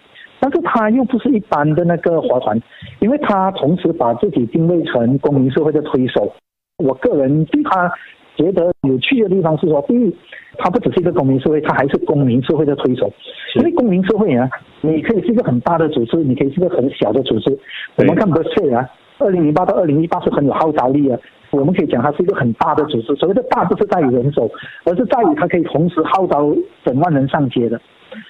[0.44, 2.60] 但是它又不是一般的那个划船，
[3.00, 6.34] 因为它同时把自己定位成公民社会的推手。
[6.78, 7.92] 我个人对它
[8.36, 10.16] 觉得有趣的地方是说，第一，
[10.58, 13.12] 它不只是一个公民社会，它还是公民社会的推手。
[13.56, 14.50] 因为公民社会啊，
[14.82, 17.58] 你可以是一个很大的组织，你可以是一个很小的组织。
[17.98, 21.20] 我们看 b e r s e 啊，二零零八到二零一八是很有号召力啊。
[21.52, 23.14] 我们可以讲它是一个很大的组织。
[23.16, 24.50] 所谓的大不是在于人手，
[24.86, 26.56] 而是在于它可以同时号召
[26.86, 27.80] 整万人上街的。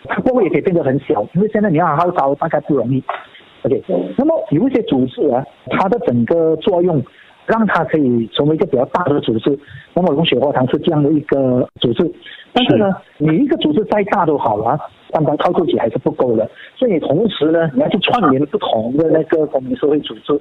[0.06, 3.04] 它过后也可以变得很小，因为现在你要号召大概不容易。
[3.64, 3.84] OK，
[4.18, 7.00] 那么有一些组织啊，它的整个作用
[7.46, 9.58] 让它可以成为一个比较大的组织。
[9.94, 12.12] 那么龙雪花糖是这样的一个组织，
[12.54, 14.80] 但是呢，你一个组织再大都好啊，
[15.12, 16.50] 单单靠自己还是不够的。
[16.76, 20.34] 所以同时呢，你要去串联不同的那个公民社会组织。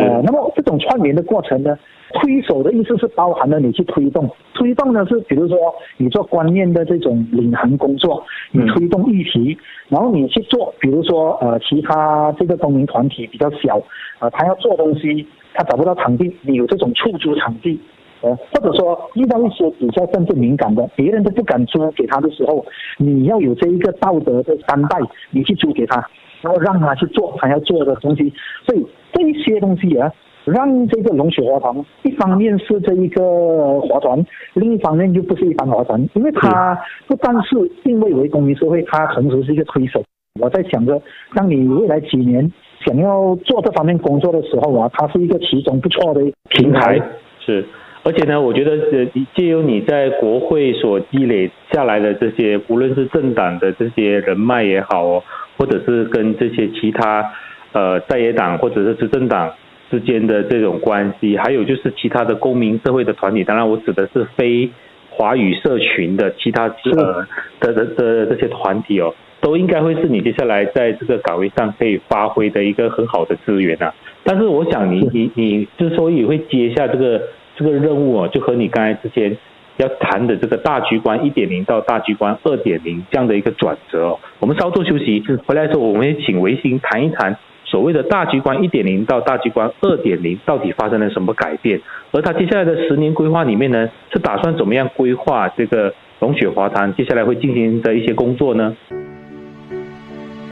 [0.00, 1.78] 呃，那么这种串联的过程呢？
[2.14, 5.56] 推手的意思是包含了你去推动，推动呢是比如说
[5.96, 9.56] 你做观念的这种领航工作，你推动议题，
[9.88, 13.80] 然后你去做，比如说呃其他这个公民团体比较小，
[14.18, 17.80] 呃他要做东西，他找不到场地，你有这种出租场地，
[18.22, 22.64] 呃或者说遇到一些比较政治敏感的，别人都不敢租给他的时候，
[22.98, 24.98] 你要有这一个道德的担待，
[25.30, 26.08] 你去租给他，
[26.40, 28.32] 然后让他去做他要做的东西，
[28.64, 30.10] 所以这一些东西啊。
[30.44, 40.02] 让这个龙雪华团一方面是这一个华团，另一方面又不是一般华团，因为他不但是定位为公民社会，他同时是一个推手。
[40.40, 41.00] 我在想着，
[41.36, 42.52] 当你未来几年
[42.84, 47.00] 想要做这方面工作的时候啊，它是一个其中不错的平台。
[47.38, 47.64] 是，
[48.02, 55.22] 而且呢，我觉得呃，借由你在国会所积累下来的这些，无论是政党的这些人脉也好哦，
[55.56, 57.24] 或者是跟这些其他
[57.72, 59.52] 呃在野党或者是执政党。
[59.90, 64.66] 之间的这种关系，还有就是其他的公民社会的团体，当然我指的是非
[65.10, 66.62] 华语社群的其他
[66.96, 67.26] 呃
[67.60, 73.92] 的的的这些团体哦，都应该会是你接下来在这个岗位上可以发挥的一个很好的资源啊。
[74.24, 77.20] 但是我想你你你之所以会接下这个
[77.56, 79.36] 这个任务哦，就和你刚才之前
[79.76, 87.36] 要谈的这个大局观一点零到大局观二点零这样的一个转折哦，我们稍作休息，回来之后我们也请维新谈一谈。
[87.64, 91.80] 所谓的大局观一点零到大局观二点零，到底发生了什么改变？
[92.10, 98.76] 而他接下来的十年规划里面呢，是打算怎么样规划这个龙雪华堂接下来会进行的一些工作呢？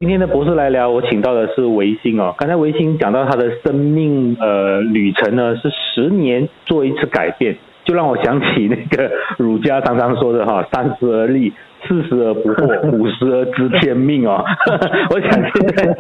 [0.01, 2.35] 今天的博士来聊，我请到的是维新哦。
[2.39, 11.53] 刚才维新讲到他的生命呃旅程呢，是十年做一次改变，就让我想起那个儒家常常说的哈， 三十而立。
[11.87, 14.43] 四十而不惑， 五十而知天命哦。
[15.11, 15.97] 我想现在，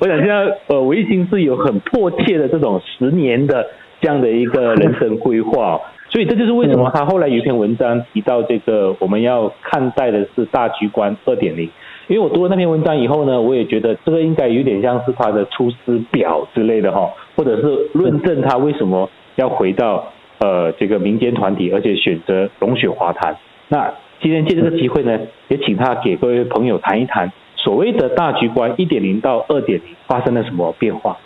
[0.00, 3.66] 我想现在，呃，维新是有很迫切的这种十年的
[4.02, 11.70] 这样的一个人生规划，所以这就是为什么他后来有一篇文章提到这个我们要看待的是大局观二点零。
[12.06, 20.04] 因为我读了那篇文章以后呢，我也觉得这个应该有点像是他的出师表之类的哈，或者是论证他为什么要回到
[20.38, 23.34] 呃这个民间团体，而且选择龙雪华坛。
[23.68, 31.16] 那今天借这个机会呢，也请他给各位朋友谈一谈所谓的大局观一点零到二点零发生了什么变化。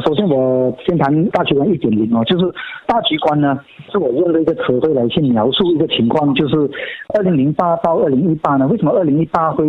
[0.00, 2.54] 首先，我先谈大局观一点零哦，就是
[2.86, 6.56] 大局观呢，是我用的一个词汇来去描述一个情况，就是
[7.14, 9.64] 二零零八到二零一八呢，为什么二零一八会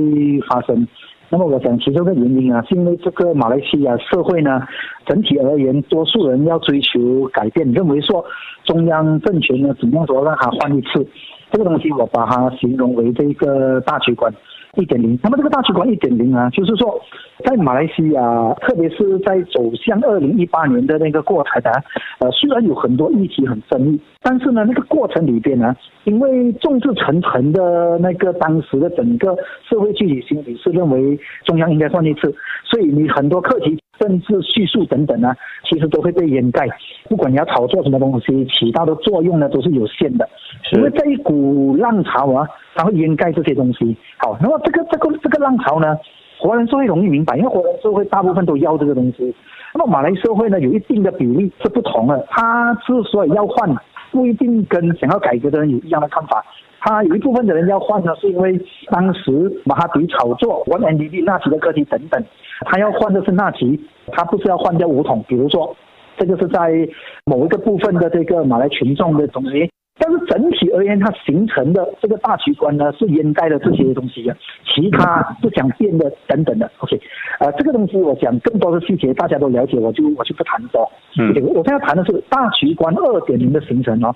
[0.48, 0.88] 发生？
[1.30, 4.62] 那么我想其中的原因啊，是因为这个马来西亚社会呢，
[5.06, 8.24] 整体而言，多数人要追求改变，认为说
[8.64, 11.06] 中央政权呢，怎样说让它换一次。
[11.52, 14.32] 这个东西我把它形容为这个大局观
[14.76, 15.20] 一点零。
[15.24, 17.00] 那么这个大局观一点零啊，就是说
[17.46, 21.72] 在马来西亚，特别是在走向二零一八年的那个过程的，
[22.20, 29.36] 呃，虽然有很多议题很争议，但是呢，那个过程里边呢，因为众志成城的那个当时的整个
[29.70, 33.78] 社会具体心理是认为中央应该算一次，所以你很多课题。
[34.00, 35.36] 政治叙述等等呢，
[35.70, 36.68] 其实都会被掩盖。
[37.08, 40.28] 不管你要炒作什么东西，起到的作用呢都是有限的。
[40.74, 43.96] 因为这一股浪潮啊，它会掩盖这些东西。
[44.18, 45.96] 好，那么这个这个这个浪潮呢，
[46.40, 49.34] 华人社会容易明白，因为华人社会大部分都要这个东西。
[49.74, 52.26] 那么马来社会呢，有一定的比例是不同的。
[52.30, 53.70] 他之所以要换，
[54.12, 56.46] 不一定跟想要改革的人有一样的看法。
[56.80, 58.60] 他有一部分的人要换呢，是因为
[58.92, 62.24] 当时马哈迪炒作 One NDP 纳奇的课题等等，
[62.66, 63.80] 他要换的是纳奇，
[64.12, 65.24] 他不是要换掉五统。
[65.28, 65.76] 比如说，
[66.18, 66.88] 这个是在
[67.26, 69.70] 某一个部分的这个马来群众的东西。
[70.04, 74.36] 但是整体而言，它形成的这个大局观呢，是掩盖了这些东西的，
[74.66, 76.70] 其他不想变的等等的。
[76.80, 76.99] OK，
[77.39, 80.91] 呃，这个东西我讲更多的细节大家都了解，我就我就不谈多。
[81.18, 84.14] 嗯，我现在谈的是大局观二点零的形成啊。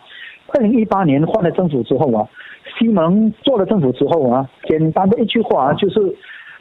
[0.48, 2.28] 二零一八年换了政府之后啊，
[2.78, 6.00] 西蒙做了政府之后啊，简单的一句话就是，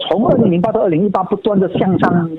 [0.09, 2.31] 从二零零八到二零一八不断的向上。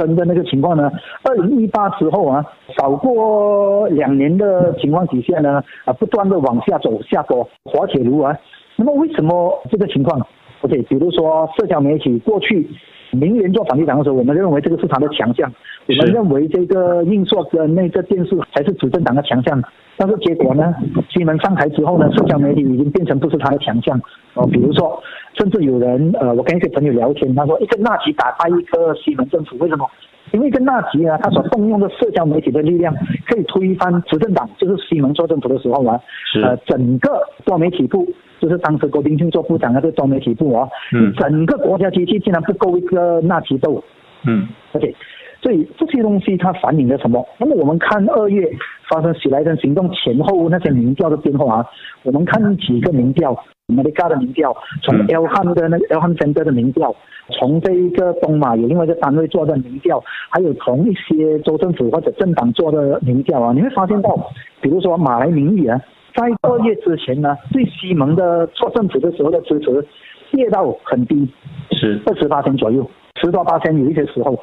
[0.00, 0.90] 升的那个情况呢？
[1.22, 2.42] 二零一八之后啊，
[2.78, 8.34] 少过两年的情况底下呢，啊，不断的往下走下坡，滑铁卢啊。
[8.76, 10.18] 那么为什么这个情况
[10.62, 12.66] ？OK，比如说社交媒体过去。
[13.12, 15.52] 明年做房地产的时候，我们认为这个是他的强项，
[15.86, 19.62] 我们认为这个运硕跟那个电视才是执政党的强项。
[19.96, 20.74] 但是结果呢，
[21.10, 24.00] 西门上台之后呢，社交媒体已经变成不是他的强项。
[24.34, 25.02] 哦，比如说，
[25.34, 29.86] 甚至有人呃，我跟一些朋友聊天，他说一个纳吉打败一个西门政府，为什么？
[30.32, 32.94] 因为一个纳吉啊，他所动用的社交媒体的力量，
[33.26, 36.00] 可以推翻执政党，就是西蒙做政府的时候啊，
[36.42, 38.06] 呃，整个多媒体部。
[38.40, 43.84] 就是当时郭冰庆做部长啊，这多媒体部哦，嗯，整个国家机器竟然不够一个纳奇斗，
[44.26, 44.96] 嗯，OK，
[45.42, 47.26] 所以这些东西它反映了什么？
[47.38, 48.46] 那么我们看二月
[48.90, 51.66] 发生喜来登行动前后那些民调的变化啊，
[52.02, 53.34] 我们看几个民调，
[53.68, 56.94] 马来加的民调，从 L 汉的那个 L 汉 Center 的民调，
[57.30, 64.14] 从这一个东马有另外一个单位做的民调，还有从一些州政府或者政党做的民调啊，你会发现到，
[64.60, 65.80] 比如说马来民意啊。
[66.14, 69.86] 在二月之前呢，对西蒙的做政府的时候的支持
[70.32, 71.26] 跌到很低，
[71.70, 72.84] 是二十八千左右，
[73.22, 74.38] 十多八千有一些时候。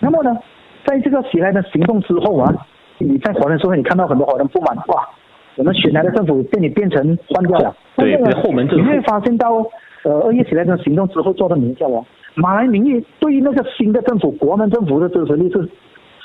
[0.00, 0.36] 那么呢，
[0.84, 2.52] 在这个喜来的行动之后啊，
[2.98, 5.08] 你在华人社会你看到很多华人不满，哇，
[5.56, 7.74] 我们选来的政府被你变成换掉了。
[7.96, 8.84] 对，后门政府。
[8.84, 9.56] 你会发现到，
[10.04, 15.68] 呃，二月喜来的行动之后做的民调哦，马来民意对于那个新的政府国门政府的支持率是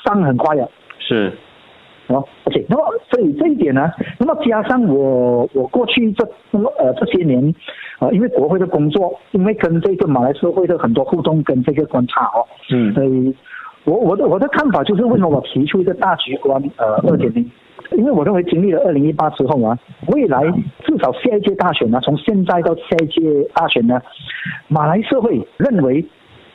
[0.04, 0.68] 上很快的。
[0.98, 1.32] 是。
[2.08, 7.54] 哦，OK，那么所以这一点呢，那么加上我我过去这那么呃这些年，
[7.98, 13.34] 呃因为国会的工作，因为跟这个马来社会的很多互动跟这个观察哦，嗯，所以
[13.84, 17.50] 我我的我的看法就是为什么我提出一个大局观呃二点零，
[17.92, 19.78] 因为我认为经历了二零一八之后啊，
[20.08, 20.42] 未来
[20.84, 23.20] 至少下一届大选呢，从现在到下一届
[23.54, 24.00] 大选呢，
[24.68, 26.04] 马来社会认为，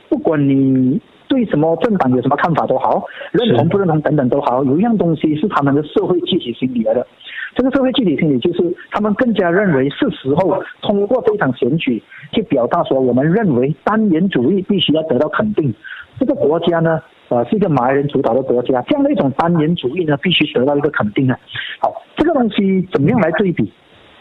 [0.08, 1.00] 不管你。
[1.30, 7.06] 对什么政党有什么看法都好，认同不认同等等都好，有一样东西是他们的社会具体心理来的。
[7.54, 12.02] 这个社会具体心理就是他们更加认为是时候通过这场选举
[12.32, 15.72] 去表达说，我们认为单元主义必须要得到肯定。
[16.18, 17.00] 这个国家呢，
[17.30, 21.38] 呃，是一个马来人主导的国家，这样的一种单元主义呢，必须得到一个肯定啊。
[21.78, 23.72] 好，这个东西怎么样来对比？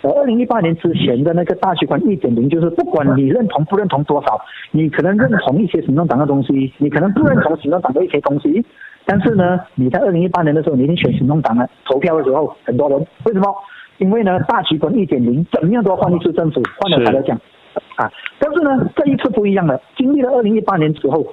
[0.01, 4.39] 呃，二零一八年之前的那个大局观一点零，就是不管你认同不认同多少，
[4.71, 8.63] 你可能认同一些行动党的东西，你可能不认同行动党的一些东西，
[9.05, 13.53] 但是呢，你在二零一八年的时候，你已经选行动党了，投票的时候，很多人为什么？
[13.97, 17.35] 因为呢，大局观一点零，怎么样都要换一次政府，换了他来讲，
[17.95, 21.25] 啊，但是呢，这一次不一样了，经历了二零一八年之后，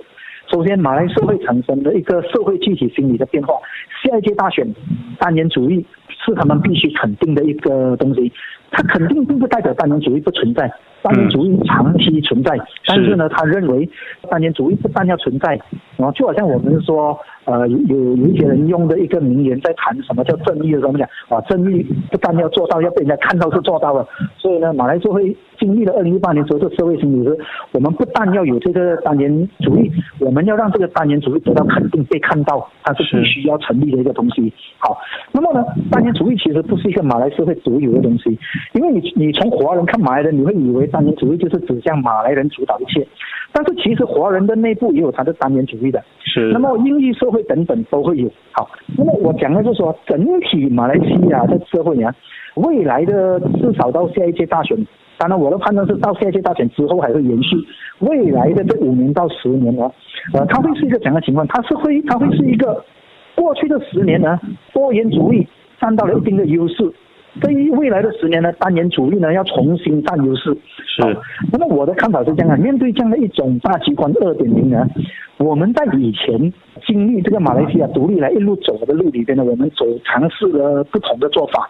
[0.50, 3.54] 首先马来社会产生的一个社会具体心理的变化，
[4.02, 4.66] 下一届大选，
[5.18, 8.32] 单元主义是他们必须肯定的一个东西。
[8.70, 10.70] 他肯定并不代表单元主义不存在，
[11.02, 13.88] 单元主义长期存在，但是呢，他认为
[14.30, 15.58] 单元主义不但要存在，
[15.96, 17.18] 然后就好像我们说。
[17.46, 24.06] 呃，有有一些人用的一个名言在谈什么叫正义的时候，讲啊，正义不但要做到，要被人家看到是做到了。
[24.36, 27.38] 所以呢，马来社会经历了二零一八年之后，这社会心理是，
[27.72, 34.52] 我们不但要有这个单元主义，我们要让这个单元主义得到肯定、被看到，它是必须要成立的一个东西。
[34.78, 34.98] 好，
[35.32, 38.36] 那么呢，单元主义其实不是一个马来社会独有的东西，
[38.74, 43.06] 因为你你从华人看马来人，你会以为单元主义就是指向马来人主导一切。
[43.52, 46.50] 但是其实华人的内部也有他的单元主义的，是。
[46.52, 48.30] 那么英语社会会等等都会有。
[48.52, 52.10] 好，那么我讲的是说，整体马来西亚的社会呢，
[52.54, 54.74] 未来的至少到下一届大选，
[55.18, 57.56] 当然我的判断是到下一届大选之后还会延续。
[57.98, 59.90] 未来的这五年到十年呢，
[60.32, 61.46] 呃，它会是一个怎样的情况？
[61.48, 62.82] 它是会，它会是一个
[63.34, 64.40] 过去的十年呢，
[64.72, 65.46] 多元主义
[65.78, 66.90] 占到了一定的优势。
[67.40, 70.56] 对于未来的十年呢，单元主义呢要重新占优势。
[70.86, 71.02] 是。
[71.52, 74.86] 那么我的看法是这样的：面对这样的一种大局观二点零呢，
[75.38, 76.52] 我们在以前
[76.86, 81.68] 经历这个马来西亚独立来一路走的路里边呢，我们走尝试了不同的做法，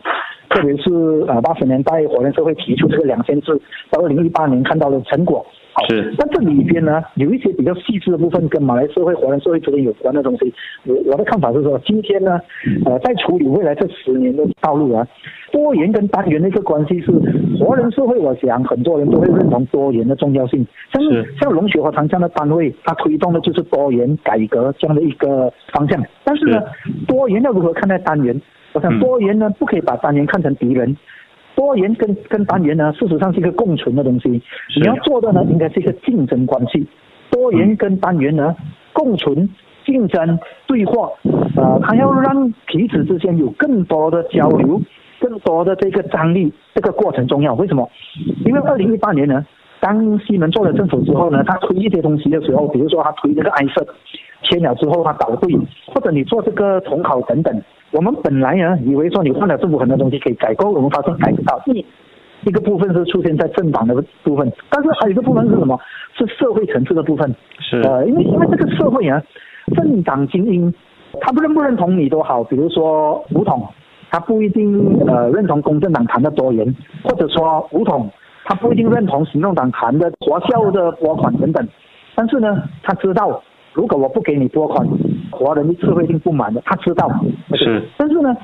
[0.50, 0.90] 特别是
[1.26, 3.60] 呃八十年代华人社会提出这个两千字，
[3.90, 5.44] 到二零一八年看到了成果。
[5.88, 10.52] 是，但这里边呢，有一些比较细致的部分跟马来社会、华人社会之间有关的东西。
[10.84, 12.40] 我我的看法是说，今天呢，
[12.86, 15.06] 呃，在处理未来这十年的道路啊，
[15.52, 17.12] 多元跟单元的一个关系是
[17.60, 20.66] 华人社会，我想很多人都会认同多元的重要性。
[20.92, 21.02] 像
[21.38, 26.02] 像龙雪和堂这样的单位，它推动的就是多元改革这样的一个方向。
[26.24, 26.62] 但是呢，
[27.06, 28.40] 多元要如何看待单元？
[28.72, 30.96] 我想多元呢，不可以把单元看成敌人。
[31.56, 34.28] 多元跟跟单元呢，事实上是一个共存的东西。
[34.28, 36.86] 你要做的呢，应该是一个竞争关系。
[37.30, 38.54] 多元跟单元呢，
[38.92, 39.48] 共存。
[39.86, 40.36] 竞争
[40.66, 41.08] 对话，
[41.56, 44.82] 呃，他要让彼此之间有更多的交流，
[45.20, 47.54] 更多的这个张力，这个过程重要。
[47.54, 47.88] 为什么？
[48.44, 49.46] 因为二零一八年呢，
[49.78, 53.86] 当西门做了政府之后呢，他推一些东西的时候，比如说他推这个 i 色，
[54.42, 57.62] 签了之后他倒闭，或者你做这个统考等等，
[57.96, 61.58] 我们本来呢以为说你换了政府很多东西可以改革，我们发现改不到。
[61.64, 61.84] 一
[62.42, 65.80] 一个部分是出现在政党的部分，但是还有一个部分是什么？
[66.14, 67.34] 是社会层次的部分。
[67.58, 67.80] 是。
[67.80, 69.22] 呃，因为因为这个社会啊。
[69.74, 70.72] 政党精英，
[71.20, 73.66] 他不认不认同你都好，比如说吴统，
[74.12, 76.72] 他不一定呃认同公正党谈的多元，
[77.02, 78.08] 或者说吴统，
[78.44, 81.68] 他不一定认同行动党谈的华校的拨款等等，
[82.14, 83.42] 但是呢，他知道
[83.76, 84.88] 如果我不给你拨款，
[85.30, 87.06] 华人的社会一定不满的，他知道。
[87.54, 87.82] 是。
[87.98, 88.34] 但是呢，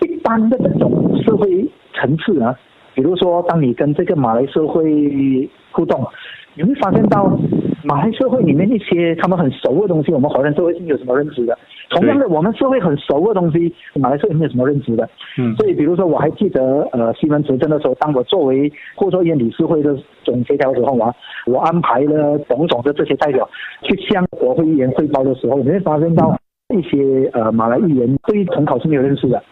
[0.00, 2.56] 一般的这种社会层次啊，
[2.94, 6.02] 比如说当你跟这个马来社会互动。
[6.60, 7.26] 你会发现到
[7.82, 11.56] 马来社会里面一些他们很熟的东西，我们华人社会是没有什么认知的。
[11.88, 15.08] 同样的，我们社会很熟的东西，马来社会没有什么认知的。
[15.38, 15.56] 嗯。
[15.56, 21.10] 所以，比如说，我还记得，呃，西门执政的时候，当我作为互作院理事会的总协调时候啊，
[21.46, 23.48] 我安排了种种的这些代表
[23.82, 26.36] 去向国会议员汇报的时候，你会发现到
[26.76, 29.42] 一些呃马来议员对于统考是没有认识的。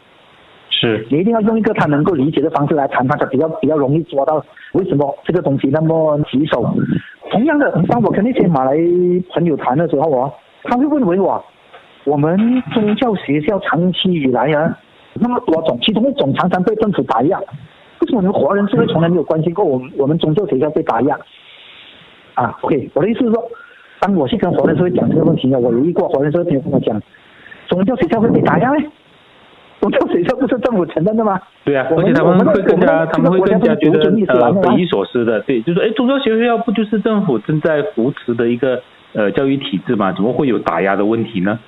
[0.80, 6.64] 是你一定要用一个他能够理解的方式来谈，他才比较比较容易抓到为什么这个东西那么棘手。
[7.30, 8.76] 同样的，当我跟那些马来
[9.34, 10.30] 朋友谈的时候啊，
[10.64, 11.44] 他会认为我，
[12.04, 14.78] 我们宗教学校长期以来啊，
[15.14, 17.38] 那么多种，其中一种常常被政府打压。
[17.38, 21.18] 为什么我们华人社会从来没有关心过我们我们宗教学校被打压？
[22.34, 23.42] 啊，OK，我的意思是说，
[23.98, 27.02] 当我去跟华人社会讲这个问题呢，我有一个华人社会朋友跟我讲，
[27.66, 28.88] 宗教学校会被打压咩？
[29.80, 31.40] 宗教学校不是政府承认的吗？
[31.64, 35.40] 对啊，而且他们会更加，他们会更加觉得呃匪夷所思的。
[35.42, 40.12] 对，就是哎，中教学校不就是政府正在扶持的一个呃教育体制吗？
[40.12, 41.58] 怎么会有打压的问题呢？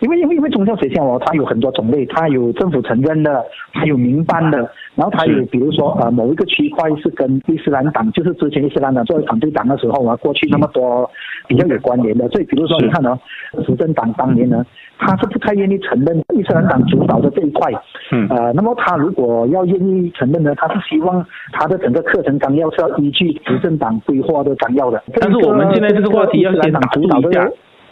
[0.00, 4.58] 因为因为因为宗教学校哦，它有很多种类，它有政府承认的，还有民办的，
[4.96, 11.08] 然后它有比如说呃某一个区块是跟伊斯兰党，就是之前伊斯兰党作为反对党的时候啊，过去那么多
[11.46, 13.16] 比较有关联的，所以比如说你看哦，
[13.64, 14.66] 执政党当年呢，
[14.98, 17.72] 他是不太愿意承认伊斯兰党主导的这一块，
[18.12, 25.02] 嗯，呃，那么他如果要愿意承认呢，他是希望他的整个课程纲要是要依据执政党规划的纲要的。
[25.20, 27.48] 但是我们现在这个话题要先主导一下。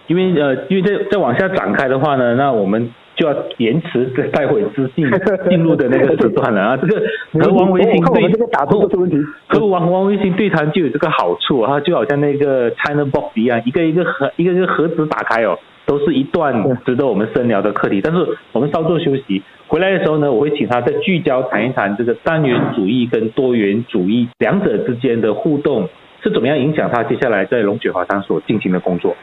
[0.06, 5.08] 因为呃，因为再再往下展开的话呢，那我们就要延迟待会资讯
[5.48, 6.76] 进入的那个时段了 啊。
[6.76, 7.00] 这个
[7.32, 8.28] 和王维新对
[9.46, 15.56] 和王王维新对谈就有这个好处啊，就好像那个 China Box 一样，一个一个盒一个一个盒子打开哦，
[15.90, 16.54] 都是一段
[16.86, 18.00] 值得我们深聊的课题。
[18.00, 25.88] 但是我们稍作休息，回来的时候呢，我会请他再聚焦谈一谈这个单元主义跟多元主义两者之间的互动
[26.22, 29.16] 是怎么样影响他接下来在龙雪华堂所进行的工作。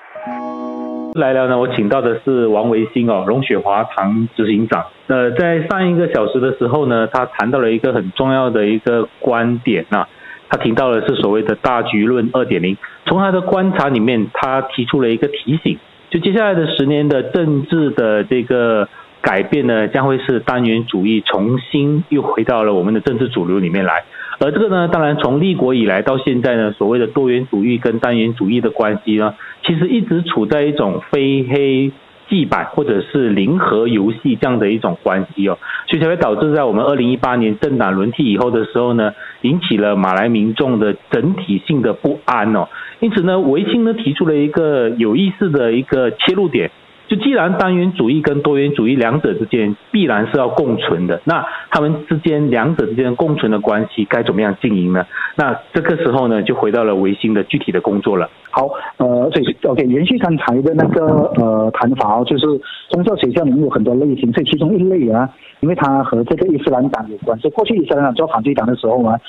[1.15, 4.84] 来了呢，我请到的是王维新哦，龙雪华堂执行长。
[5.07, 10.05] 呃，在上一个小时的时候呢，他谈到了一个很重要的一个观点呐，
[10.49, 12.76] 他提到的是所谓的大局论二点零。
[13.05, 15.80] 从他的观察里面，他提出了一个提醒，
[16.10, 18.88] 就接下来的十年的政治的这个
[19.22, 24.03] 改变呢，将会是单元主义重新又回到了我们的政治主流里面来。
[24.39, 29.34] 而这个呢，当然从立国以来到现在呢，所谓的多元主义跟单元主义的关系呢，
[29.66, 31.91] 其实一直处在一种非黑
[32.30, 42.68] 即白或者是零和游戏这样的一种关系哦，所以才会导致在我们二零一八年政党轮替以后的时候呢，引起了马来民众的整体性的不安哦。
[43.00, 46.72] 因此呢，维新呢提出了一个有意思的一个切入点。
[47.08, 55.06] 就既然单元主义跟多元主义两者之间必然是要共存的，那他们之间两者之间共存的关系该怎么样经营呢？
[55.38, 58.30] 那这个时候呢，就回到了维新的具体的工作了。
[58.52, 58.68] 好，
[58.98, 61.06] 呃，所以 OK，延续刚才的那个
[61.38, 62.46] 呃谈法哦，就是
[62.90, 65.30] 宗教学校里面有很多类型，所以其中一类啊，
[65.62, 69.20] 因为它和这个伊斯兰党有关，所以过去伊斯兰党做反对党的时候啊，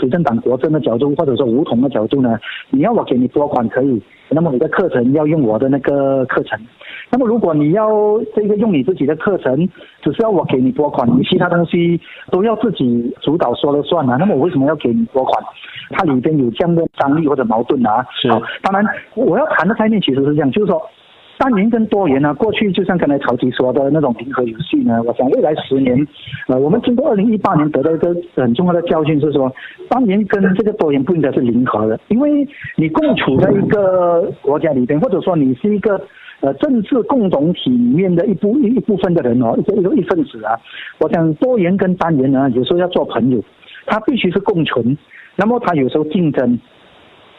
[0.00, 2.38] 执政党国政的角度或者说梧桐的角度呢，
[2.70, 6.58] 你要我给你拨款可以，那么你的课程要用我的那个课程。
[7.10, 7.88] 那么，如果你要
[8.36, 9.66] 这个用你自己的课程，
[10.02, 11.98] 只是要我给你拨款，你其他东西
[12.30, 14.16] 都要自己主导说了算啊。
[14.18, 15.42] 那么我为什么要给你拨款？
[15.90, 18.04] 它里边有这样的张力或者矛盾啊。
[18.20, 18.28] 是。
[18.60, 18.84] 当然，
[19.14, 20.82] 我要谈的概念其实是这样，就是说，
[21.38, 25.96] 单元跟多元呢，过去就像刚才曹吉说的那种零和游戏呢，我想未来十年，
[26.48, 29.50] 呃，我们经过二零一八年得到一个很重要的教训是说，
[29.88, 32.44] 单元跟这个多元不应该是零和的，因为
[32.76, 36.00] 你共处在一个国家里边，或者说你是一个
[36.40, 40.58] 呃政治共同体里面的一部一一部分的人哦，一个一个一份子啊，
[40.98, 43.40] 我想多元跟单元呢，有时候要做朋友，
[43.86, 44.98] 它必须是共存，
[45.36, 46.58] 那么它有时候竞争。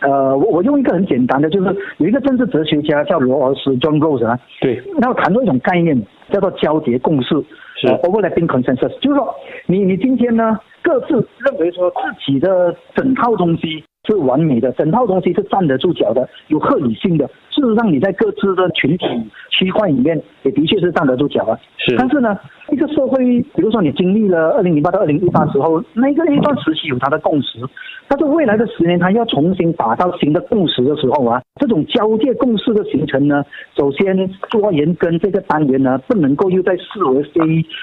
[0.02, 7.30] 呃，我我用一个很简单的，就是有一个政治哲学家叫罗尔斯 John Rawls 啊，对，然后谈到一种概念叫做交叠共识，
[7.76, 7.88] 是。
[8.04, 9.34] overlapping consensus，就是说
[9.66, 19.06] 你你今天呢各自认为说自己的整套东西是完美的，整套东西是站得住脚的，有合理性的，事实上你在各自的群体
[19.52, 22.38] 区块里面也的确是站得住脚啊，是，但是呢。
[22.72, 27.60] 一个社会，比如说你经历了二零零八到二零一八时候，那个一段时期有它的共识，
[28.08, 33.44] 但是未来的十年，它要重新打造新的共识的时候啊，这种交界共识的形成呢，
[33.76, 34.16] 首先
[34.50, 37.40] 多元跟这个单元呢，不能够又在视为非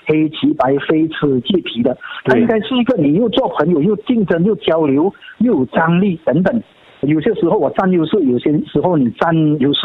[0.07, 6.63] 黑即白、非此即彼的，它应该是一个你又做朋友又竞争又交流又有张力等等。
[7.03, 9.81] 有些时候我占优势，有些时候你占优势。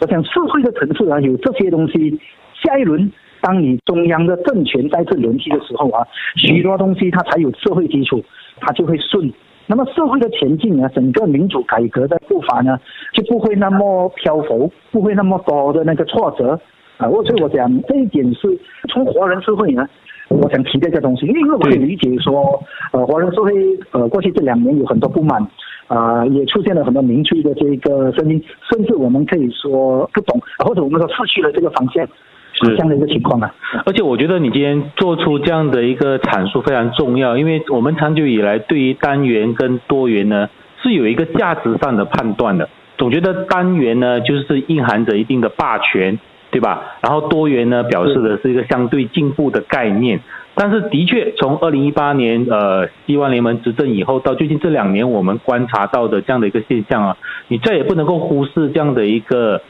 [0.00, 2.18] 我想社会的层次啊，有这些东西，
[2.62, 3.10] 下一轮。
[3.42, 8.24] 当你中央的政权再次轮替的时候啊，许多东西它才有社会基础，
[8.60, 9.30] 它就会顺。
[9.66, 12.78] 那么社会的前进呢，整个民主改革的步伐呢，
[13.12, 16.58] 就不会那么漂浮，不会那么多的那个挫折
[16.98, 17.08] 啊。
[17.08, 18.48] 我所以我讲这一点是
[18.88, 19.86] 从华人社会呢，
[20.28, 22.62] 我想提这个东西，因为我可以理解说，
[22.92, 23.52] 呃，华人社会
[23.92, 25.40] 呃过去这两年有很多不满，
[25.86, 32.06] 啊，也出现了很多明确的这个声音，甚至我们可以说不懂，或者我们说失去了这个方向。
[32.54, 33.54] 是这样的一个情况啊，
[33.86, 40.48] 而且我觉得你今天做出这样的一个阐述非常重要，因为我们长久以来对于单元跟多元呢
[40.82, 46.18] 是有一个价值上的判断的，总觉得单元呢就是蕴含着一定的霸权，
[46.50, 46.82] 对吧？
[47.00, 50.20] 然后多元呢表示的是一个相对进步的概念，
[50.54, 57.16] 但是的确从二零一八年呃希望联盟执政以后到最近这两年我们观察到的这样的一个现象啊，
[57.48, 59.62] 你再也不能够忽视这样的一个，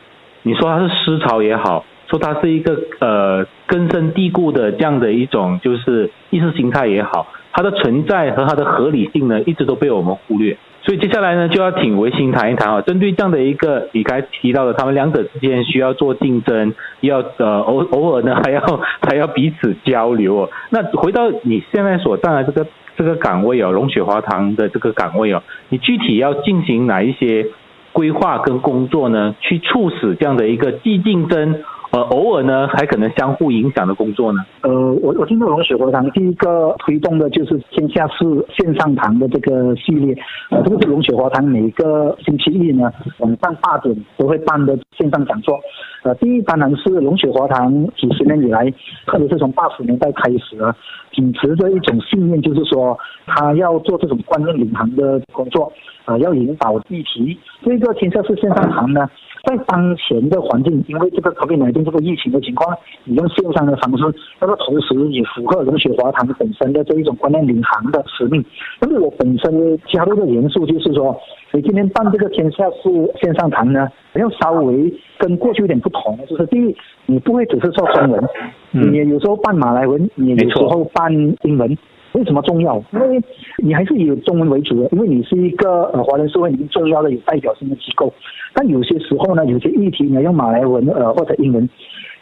[0.43, 1.85] 你说它是思潮也好。
[2.13, 10.55] 说它是一个呃根深蒂固的这样的一种就是意识形态也好，它的存在和它的合理性呢，一直都被我们忽略。
[10.83, 18.61] 所以接下来呢，就要请维新谈一谈啊，针对这样的一个你刚才提到的，他们两者之间需要做竞争，要呃 偶偶尔呢还要
[19.01, 20.51] 还要彼此交流哦。
[20.69, 27.47] 那回到你现在所站的这个这个岗位哦，龙雪华堂的这个岗位哦，你具体要进行哪一些
[27.93, 29.37] 规划跟工作呢？
[29.39, 31.63] 去促使这样的一个既竞争。
[31.93, 34.43] 呃，偶尔呢，还可能相互影响的工作呢。
[34.63, 34.71] 呃，
[35.03, 40.17] 我我听到龙雪佛堂第一个推动的就是线下式线上堂的这个系列。
[40.49, 45.61] 呃，这个是龙雪佛堂每个星期一呢晚上八点都会办的线上讲座。
[46.03, 48.73] 呃，第一当然是龙雪佛堂几十年以来，
[49.07, 50.75] 特别是从八十年代开始啊，
[51.11, 55.71] 秉持着一种信念，就是说他要做这种观念领航的工作，
[56.07, 57.39] 呃，要引导议题。
[57.63, 59.07] 这个线下式线上堂呢。
[59.43, 64.05] 在当前的环境，因为这个 COVID-19 这个疫情的情况，你用线上的方式，
[64.41, 68.45] 那么同时也符合龙雪华堂本身的这一种观念领航的使命。
[68.81, 71.17] 那么我本身加入的元素就是说，
[71.53, 76.77] 你今天办这个天下是线上堂呢，要稍微跟过去有点不同，就是第一，
[77.07, 78.25] 你不会只是说中文，
[78.71, 81.13] 你有时候办马来文，你有时候办
[81.43, 81.77] 英文。
[82.13, 82.83] 为什么重要？
[82.93, 83.21] 因为
[83.59, 88.13] 你还是以中文为主的，因为你是一个呃华人社会里面重要的有代表性的机构。
[88.55, 91.69] 但有些时候呢，有些议题你要用马来文呃或者英文，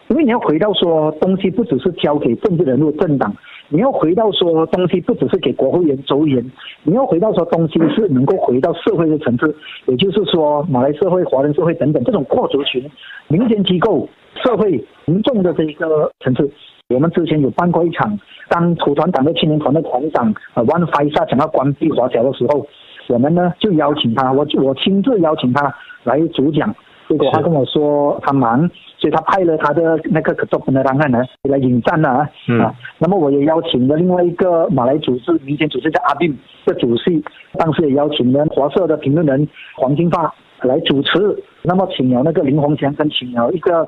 [0.09, 3.35] 因为你要回到说东西不只是交给政治人物政党，
[3.69, 6.45] 你要回到说东西不只是给国会议员州员，
[6.85, 9.53] 你要回到说东西是能够回到社会的层次，
[9.87, 12.89] 也就是说马来社会、华人社会等等这种跨族群、
[13.27, 14.09] 民间机构、
[14.45, 16.49] 社会民众的这一个层次。
[16.91, 18.19] 我们之前有办过一场，
[18.49, 22.67] 当土团党的青年团的团长呃 One Five 想要关闭华侨的时候，
[23.09, 25.73] 我们呢就邀请他，我我亲自邀请他
[26.03, 26.75] 来主讲。
[27.09, 28.69] 结果他跟我说他忙，
[28.99, 32.31] 所以他派了他的那个可做本的档案呢来引战了啊。
[32.61, 36.37] 啊，那么我也邀请了另外一个马来组织民间组织叫阿斌
[36.67, 37.25] 的主席，
[37.55, 40.33] 当时也邀请了华社的评论人黄金发
[40.63, 41.37] 来主持。
[41.63, 43.87] 那么请了那个林宏强跟请了一个。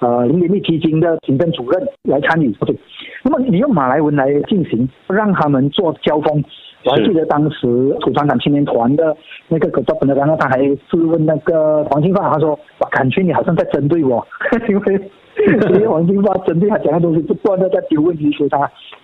[0.00, 2.76] 呃，林联利基金的行政主任来参与，对。
[3.22, 6.42] 那么你用马来文来进行，让他们做交锋。
[6.84, 9.14] 我还记得当时土团党青年团的
[9.48, 10.56] 那个葛作本的，然后他还
[10.88, 14.26] 质问那个黄金发，他说：“我感觉你好像在针对我，
[14.66, 15.10] 因为
[15.74, 18.58] 因为黄金发针对他讲的东西，不断的在丢问题给他，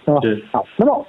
[0.06, 0.20] 是吧？”
[0.50, 1.06] 好，那么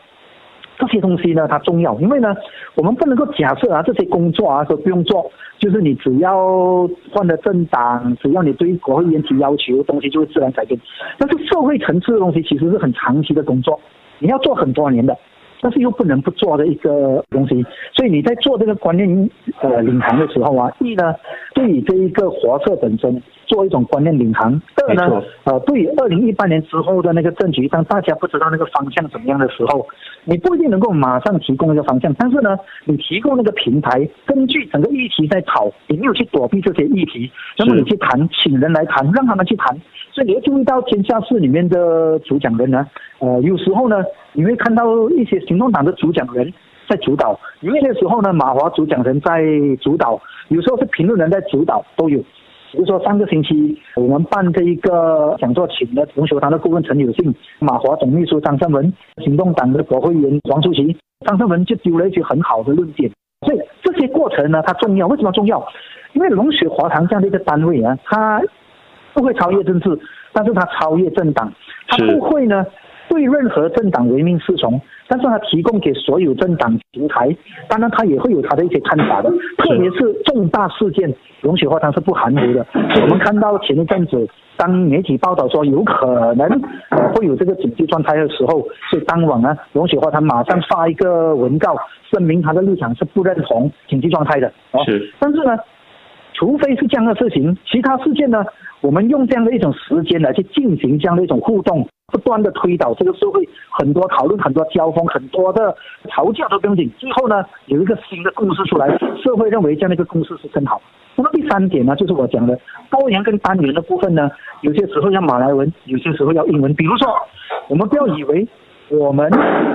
[0.77, 2.35] 这些东西呢，它重要，因为呢，
[2.75, 10.79] 我们不能够假设啊，这些工作啊都不用做，就是你只要换了政党，只要你对国会议员提要求，东西就会自然改变。
[11.17, 13.79] 但是社会层次的东西其实是很长期的工作，
[14.19, 15.17] 你要做很多年的。
[15.59, 21.15] 但是又不能不做的一个东西，所以你在做这个观念呃领航的时候啊，一呢，
[21.57, 24.53] 对于这一个活色本身做一种观念领航；
[24.87, 29.87] 二呢，呃，对于二零一八年之后的那个政局，当大家不知道那个方向怎么样的时候，
[30.23, 32.55] 你不一定能够马上提供一个方向，但是呢，
[32.85, 39.75] 你提供那个平台，根据整个议题在炒，你没有去躲避这些议题，那么你去谈，请人来谈，让他们去谈。
[40.11, 42.85] 所以你要注意到天下事里面的主讲人呢，
[43.17, 44.03] 呃，有时候呢，
[44.33, 46.53] 你会看到一些行动党的主讲人
[46.87, 49.43] 在主导，有些时候呢，马华主讲人在
[49.81, 52.19] 主导，有时候是评论人在主导，都有。
[52.71, 58.91] 比如说上个星期我们办这一个讲座，请了龙学堂的顾问陈友信、马华总秘书张胜文、
[59.23, 60.95] 行动党的国会议员黄淑琪，
[61.25, 63.11] 张胜文就丢了一些很好的论点。
[63.45, 65.65] 所以这些过程呢，它重要，为什么重要？
[66.13, 68.41] 因为龙雪华堂这样的一个单位啊，它。
[69.13, 69.99] 不会超越政治，
[70.31, 71.51] 但是它超越政党，
[71.87, 72.63] 它不会呢
[73.09, 77.35] 对任何政党唯命是从，但是他提供给所有政党平台，
[77.69, 82.65] 当然他也会有他的一些看法的，特别是重大事件，龙雪花堂是不含糊的。
[82.73, 84.27] 我们看到前一阵子，
[84.57, 86.49] 当媒体报道说有可能
[87.13, 91.75] 会有这个紧急状态的时候，所以当晚呢，龙雪花他马上发一个文告，
[92.11, 94.51] 声明他的立场是不认同紧急状态的。
[94.85, 95.57] 是，但是呢，
[96.37, 98.45] 除非是这样的事情，其他事件呢？
[98.81, 101.83] 我们用这样的一种时间来去进行这样的一种互动，
[102.13, 105.75] 不断的推导这个社会很多讨论、很多交锋、很多的
[106.11, 106.87] 吵架都不用紧。
[106.99, 108.87] 最后呢，有一个新的共识出来，
[109.23, 110.79] 社会认为这样的一个共识是更好。
[111.15, 112.55] 那么第三点呢，就是我讲的
[112.91, 114.29] 多元跟单元的部分呢，
[114.61, 116.71] 有些时候要马来文，有些时候要英文。
[116.75, 117.07] 比如说，
[117.67, 118.47] 我们不要以为
[118.89, 119.27] 我们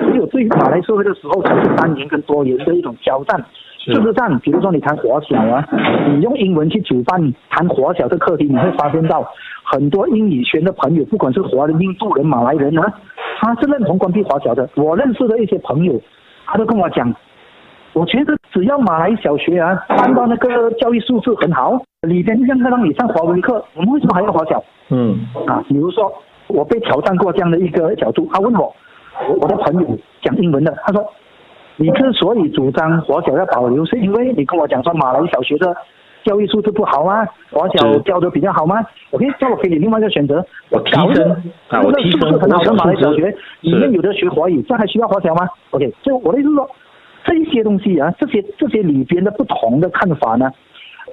[0.07, 3.45] 只有对于马来社会的时候才是单元跟多元的一种交战。
[3.85, 5.67] 事实上，比如说你谈华小啊，
[6.09, 7.21] 你用英文去主办
[7.51, 9.29] 谈华小的课题，你会发现到
[9.65, 12.85] 很多英语圈的朋友，不管是华人、印度人、马来人啊，
[13.41, 14.69] 他是认同关闭华小的。
[14.77, 16.01] 我认识的一些朋友，
[16.47, 17.13] 他都跟我讲，
[17.93, 24.63] 我觉得只要马来小学啊，搬到那个教育素质很好，里边就像让你上华文课，我们为什么还要华小？
[24.91, 26.13] 嗯，啊，比如说
[26.47, 28.73] 我被挑战过这样的一个角度，他问，我
[29.41, 31.05] 我的朋友讲英文的，他说。
[31.77, 35.75] 你之所以主张华小要保留，是因为你跟我讲说马来小学的
[36.25, 37.27] 教育素质不好吗？
[37.51, 41.31] 华小教的比较好吗？OK，那我给你另外一个选择，我提升
[41.69, 46.71] 啊，我提升很好的马来小学里面有的学华语，这还需要华小吗？OK，就我的意思是说，
[47.25, 50.51] 这一些东西啊，这些这些里边的不同的看法呢，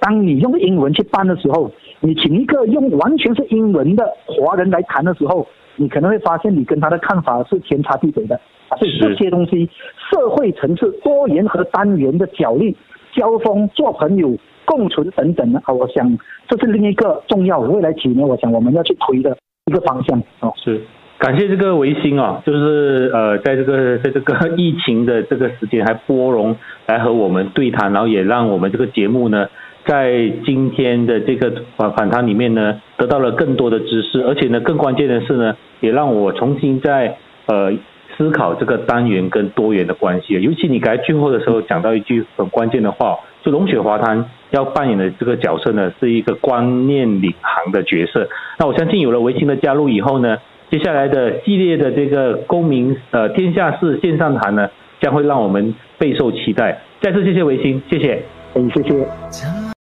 [0.01, 5.47] 当你用英文去办的时候，你请一个用完全是英文的华人来谈的时候，
[5.77, 8.39] 你可能会发现你跟他的看法是天差地别的。
[8.77, 9.67] 所以这些东西，
[10.09, 12.75] 社会层次多元和单元的角力、
[13.13, 14.35] 交锋、做朋友、
[14.65, 20.51] 共存等等啊，我想这是另一个重要未来几年，我想我们要去推的一个方向哦。
[20.63, 20.81] 是，
[21.19, 26.55] 感谢这个维新啊，就是呃，在这个在这个 疫情的这个时间还拨容
[26.87, 29.47] 来和我们对谈，然后也让我们这个节目呢，
[29.85, 37.71] 在今天的这个反反谈里面呢，得到了更多的知识，而且呢，更关键的是呢，也让我重新在呃。
[38.19, 48.27] 思考这个单元跟多元的关系，尤其你刚才最后的时候讲到一句很关键的话，就龙雪华滩要扮演的这个角色呢，是一个观念领航的角色。
[48.57, 50.37] 那我相信有了维新的加入以后呢，
[50.69, 56.81] 接下来的系列的这个公民呃天下事线上谈呢，将会让我们备受期待。
[56.99, 58.21] 再次谢谢维新，谢谢，
[58.53, 59.69] 嗯，谢谢。